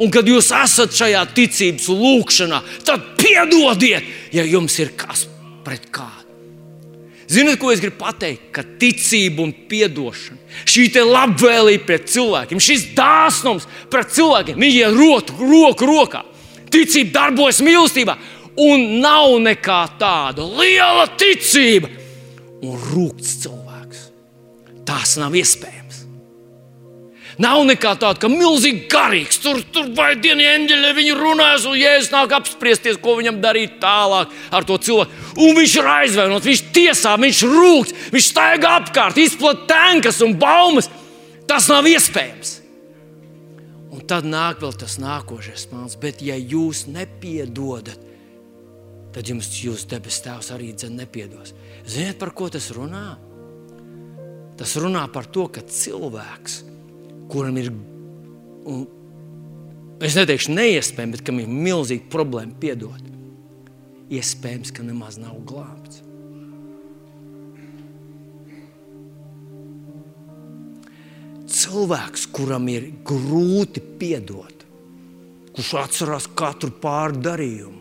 Un 0.00 0.10
kad 0.12 0.26
jūs 0.26 0.50
esat 0.52 0.92
šajā 0.96 1.22
ticības 1.36 1.86
lūkšanā, 1.88 2.60
tad 2.84 3.14
piedodiet, 3.20 4.04
ja 4.34 4.44
jums 4.44 4.76
ir 4.82 4.92
kas 4.98 5.28
pret 5.64 5.86
kādu. 5.94 6.24
Ziniet, 7.30 7.56
ko 7.58 7.70
es 7.72 7.80
gribu 7.80 8.02
pateikt? 8.02 8.50
Ka 8.52 8.64
ticība 8.80 9.46
un 9.46 9.54
atdošana, 9.54 10.38
šī 10.68 10.88
labvēlība 10.98 11.86
pret 11.86 12.10
cilvēkiem, 12.12 12.60
šis 12.60 12.90
dāsnums 12.96 13.68
pret 13.90 14.12
cilvēkiem, 14.12 14.60
viņi 14.60 14.82
ir 14.82 14.98
roku, 14.98 15.38
roku 15.40 15.88
rokā. 15.88 16.24
Ticība 16.74 17.14
darbojas 17.14 17.62
mīlestībā, 17.64 18.18
un 18.60 19.00
nav 19.00 19.38
nekā 19.40 19.80
tāda 19.98 20.44
liela 20.44 21.06
ticība 21.16 21.88
un 22.64 22.76
rūkts 22.90 23.38
cilvēks. 23.44 24.10
Tas 24.84 25.16
nav 25.20 25.34
iespējams. 25.38 25.83
Nav 27.42 27.64
nekā 27.66 27.96
tāda, 27.98 28.18
ka 28.22 28.28
milzīgi 28.30 28.84
garīgs. 28.90 29.40
Tur, 29.42 29.58
tur 29.74 29.88
vai 29.96 30.12
dienas 30.22 30.52
eņģeļi 30.54 30.90
viņi 30.98 31.14
runās, 31.18 31.66
un 31.66 31.76
jēzus 31.78 32.12
nāk 32.14 32.34
apspriesties, 32.36 32.98
ko 33.02 33.16
viņam 33.18 33.40
darīt 33.42 33.80
tālāk 33.82 34.30
ar 34.54 34.66
to 34.66 34.78
cilvēku. 34.78 35.22
Un 35.42 35.56
viņš 35.58 35.76
ir 35.80 35.88
aizvainots, 35.90 36.46
viņš 36.46 36.62
tiesā, 36.76 37.14
viņš 37.18 37.40
rūkts, 37.50 37.96
viņš 38.14 38.28
staigā 38.30 38.74
apkārt, 38.80 39.18
izplatīja 39.18 39.66
tankas 39.70 40.20
un 40.22 40.36
baumas. 40.38 40.90
Tas 41.50 41.66
nav 41.68 41.88
iespējams. 41.90 42.60
Un 43.94 44.04
tad 44.10 44.26
nāk 44.26 44.62
vēl 44.62 44.74
tas 44.78 44.96
nākošais 45.02 45.68
mans, 45.72 45.96
bet 46.00 46.22
ja 46.22 46.36
jūs 46.38 46.84
nepiedodat, 46.90 47.98
tad 49.14 49.30
jums 49.30 49.50
jūsu 49.58 49.90
debes 49.90 50.20
tēvs 50.22 50.52
arī 50.54 50.70
nepiedos. 50.90 51.54
Ziniet, 51.86 52.18
par 52.18 52.30
ko 52.34 52.48
tas 52.50 52.70
runā? 52.74 53.16
Tas 54.58 54.76
runā 54.78 55.02
par 55.10 55.26
to, 55.26 55.48
ka 55.50 55.62
cilvēks 55.66 56.62
ir 56.62 56.73
kuram 57.34 57.56
ir, 57.58 57.72
un, 58.70 58.84
es 60.04 60.14
neteikšu 60.14 60.54
neiespējami, 60.54 61.16
bet 61.16 61.26
kam 61.26 61.40
ir 61.42 61.50
milzīga 61.50 62.06
problēma 62.12 62.54
piedot, 62.62 63.12
iespējams, 64.14 64.70
ka 64.74 64.86
nemaz 64.86 65.18
nav 65.18 65.40
glābts. 65.48 66.02
Cilvēks, 71.54 72.28
kuram 72.34 72.66
ir 72.70 72.90
grūti 73.06 73.82
piedot, 73.98 74.64
kurš 75.54 75.72
atcerās 75.82 76.26
katru 76.38 76.70
pārdarījumu, 76.82 77.80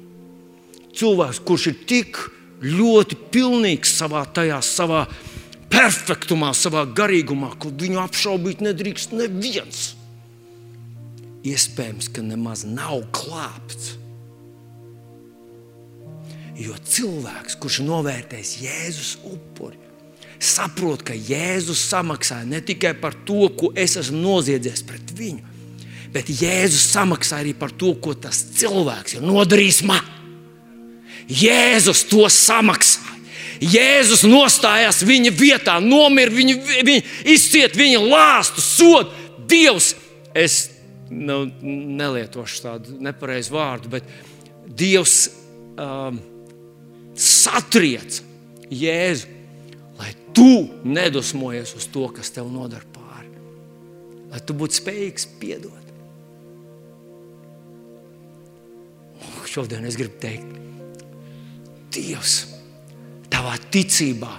cilvēks, 0.93 1.41
kurš 1.45 1.69
ir 1.71 1.77
tik 1.89 2.19
ļoti 2.63 3.17
pilnīgs 3.33 3.93
savā 3.99 4.23
tajā 4.33 4.59
savā 4.65 5.03
perfektumā, 5.73 6.53
savā 6.55 6.85
garīgumā, 6.85 7.53
kur 7.59 7.73
viņu 7.79 8.01
apšaubīt 8.03 8.61
nedrīkst 8.63 9.15
neviens. 9.17 9.93
Iespējams, 11.43 12.09
ka 12.13 12.23
nemaz 12.23 12.63
nav 12.67 13.01
klāpts. 13.15 13.97
Jo 16.53 16.75
cilvēks, 16.85 17.57
kurš 17.59 17.81
novērtēs 17.83 18.59
Jēzus 18.61 19.15
upuri, 19.25 19.79
saprot, 20.37 21.01
ka 21.07 21.15
Jēzus 21.17 21.81
samaksāja 21.89 22.45
ne 22.47 22.61
tikai 22.61 22.93
par 23.01 23.17
to, 23.25 23.47
ko 23.57 23.71
es 23.73 23.97
esmu 23.99 24.21
noziedzies 24.21 24.85
pret 24.85 25.15
viņu, 25.17 25.41
bet 26.13 26.29
Jēzus 26.29 26.91
samaksāja 26.93 27.41
arī 27.47 27.55
par 27.57 27.73
to, 27.73 27.95
ko 27.97 28.13
tas 28.13 28.43
cilvēks 28.59 29.17
ir 29.17 29.25
nodarījis 29.25 29.81
man. 29.89 30.05
Jēzus 31.27 32.05
to 32.11 32.27
samaksāja. 32.29 33.02
Jēzus 33.63 34.23
nostājās 34.27 35.03
viņa 35.07 35.31
vietā, 35.37 35.77
nomira, 35.83 36.31
viņa, 36.33 36.55
viņa 36.83 37.03
izciet 37.33 37.77
viņa 37.77 38.01
lāstu, 38.03 38.63
sodu. 38.63 39.21
Dievs, 39.47 39.93
es 40.33 40.71
nu, 41.11 41.43
nelietošu 41.61 42.61
tādu 42.63 42.97
nepareizu 43.03 43.53
vārdu, 43.53 43.91
bet 43.93 44.07
Dievs 44.73 45.27
um, 45.77 46.19
satriec 47.13 48.21
Jēzu, 48.73 49.29
lai 49.99 50.13
tu 50.33 50.65
nedusmojies 50.87 51.75
uz 51.77 51.87
to, 51.93 52.07
kas 52.15 52.33
tev 52.33 52.49
nodara 52.49 52.87
pāri. 52.95 53.29
Lai 54.31 54.41
tu 54.41 54.55
būtu 54.57 54.79
spējīgs 54.79 55.27
piedot. 55.41 55.79
Šodien 59.53 59.85
es 59.85 59.99
gribu 59.99 60.17
teikt, 60.23 60.57
Dievs! 61.93 62.52
Ticībā 63.73 64.31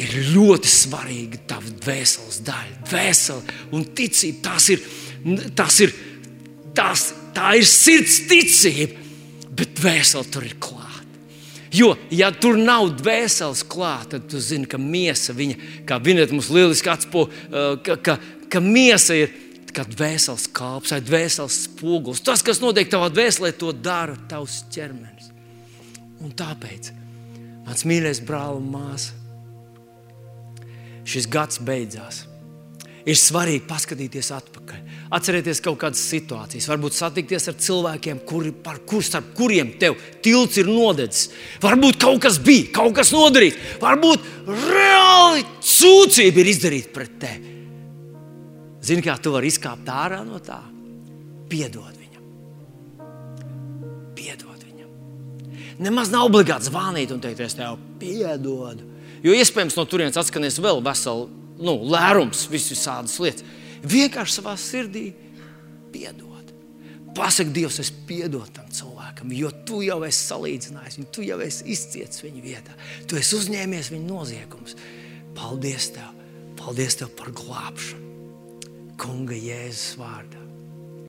ir 0.00 0.14
ļoti 0.34 0.70
svarīga 0.70 1.40
tava 1.50 1.72
dvēseles 1.82 2.40
daļa. 2.46 2.76
Dvēsele 2.88 3.56
un 3.76 3.86
ticība 3.96 4.44
tas 4.50 4.68
ir, 4.72 4.84
tas 5.58 5.80
ir, 5.84 5.94
tas, 6.76 7.10
tā 7.36 7.56
ir 7.58 7.66
sirds 7.68 8.22
ticība, 8.30 9.00
bet 9.50 9.74
dvēsele 9.80 10.30
tur 10.32 10.46
ir 10.46 10.56
klāta. 10.62 10.86
Jo, 11.74 11.92
ja 12.10 12.32
tur 12.34 12.58
nav 12.58 12.88
dvēseles 12.98 13.62
klāta, 13.70 14.16
tad 14.16 14.26
tu 14.32 14.40
zini, 14.42 14.66
ka 14.66 14.78
miesa, 14.80 15.34
viņa, 15.36 15.84
kā 15.86 16.00
Vineta 16.02 16.34
mums 16.34 16.50
lieliski 16.50 16.90
atspo, 16.90 17.28
uh, 17.28 17.76
ka, 17.86 17.94
ka, 18.02 18.16
ka 18.50 18.62
miesa 18.64 19.14
ir 19.14 19.30
kā 19.70 19.84
dvēseles 19.86 20.48
kalps 20.50 20.90
vai 20.90 20.98
dvēseles 21.06 21.60
spogulis. 21.68 22.24
Tas, 22.26 22.42
kas 22.42 22.58
notiek 22.62 22.90
tavā 22.90 23.06
dvēselē, 23.14 23.52
to 23.54 23.70
dara 23.70 24.16
tavs 24.30 24.64
ķermenis. 24.74 25.30
Un 26.26 26.34
tāpēc 26.36 26.90
Mans 27.66 27.86
mīļais 27.86 28.22
brāl 28.26 28.58
un 28.58 28.68
māsa, 28.72 29.14
šis 31.08 31.28
gads 31.30 31.60
beidzās. 31.64 32.24
Ir 33.08 33.16
svarīgi 33.16 33.64
paskatīties 33.64 34.28
atpakaļ. 34.36 34.80
Atcerieties 35.16 35.62
kaut 35.64 35.78
kādas 35.80 36.02
situācijas, 36.12 36.68
varbūt 36.68 36.94
satikties 36.94 37.48
ar 37.50 37.56
cilvēkiem, 37.64 38.20
kuri, 38.28 38.52
par 38.52 38.82
kur, 38.86 39.02
starp 39.02 39.32
kuriem 39.38 39.72
tev 39.80 39.96
tilts 40.22 40.60
ir 40.60 40.68
nodedzis. 40.68 41.30
Varbūt 41.64 41.98
kaut 42.04 42.20
kas 42.26 42.36
bija, 42.44 42.68
kaut 42.76 42.92
kas 42.98 43.14
nodarīts, 43.16 43.78
varbūt 43.80 44.28
reāli 44.50 45.46
sūdzība 45.64 46.44
ir 46.44 46.52
izdarīta 46.52 46.92
pret 46.94 47.16
tevi. 47.24 47.56
Zini, 48.84 49.04
kā 49.04 49.16
tu 49.20 49.32
vari 49.34 49.48
izkāpt 49.52 49.88
ārā 49.92 50.20
no 50.24 50.38
tā? 50.44 50.60
Piedod 51.50 51.99
Nemaz 55.80 56.10
nav 56.12 56.28
obligāti 56.28 56.68
zvanīt 56.68 57.12
un 57.14 57.22
teikt, 57.24 57.40
es 57.44 57.56
tev 57.56 57.78
piedodu. 58.00 58.84
Jo 59.24 59.34
iespējams 59.36 59.76
no 59.76 59.84
turienes 59.88 60.18
atskanēs 60.20 60.60
vēl 60.60 60.82
vesels 60.84 61.30
nu, 61.60 61.76
lērums, 61.92 62.46
visādas 62.52 63.18
lietas. 63.20 63.44
Vienkārši 63.84 64.38
savā 64.40 64.56
sirdī 64.60 65.10
piedod. 65.92 66.26
Pasaki, 67.16 67.50
Dievs, 67.52 67.80
es 67.82 67.90
piedodu 68.06 68.52
tam 68.54 68.68
cilvēkam, 68.72 69.32
jo 69.34 69.50
tu 69.66 69.80
jau 69.82 69.98
esi 70.06 70.22
salīdzinājis 70.28 71.00
viņu, 71.00 71.08
tu 71.12 71.24
jau 71.26 71.40
esi 71.42 71.66
izcietis 71.74 72.22
viņa 72.22 72.44
vietā, 72.44 72.76
tu 73.10 73.18
esi 73.18 73.34
uzņēmies 73.40 73.90
viņa 73.92 74.06
noziegumus. 74.06 74.76
Paldies 75.36 75.90
tev! 75.96 76.12
Paldies 76.60 77.00
tev 77.00 77.10
par 77.18 77.32
glābšanu! 77.34 78.06
Kunga 79.00 79.36
Jēzus 79.36 79.96
vārdā! 79.98 80.39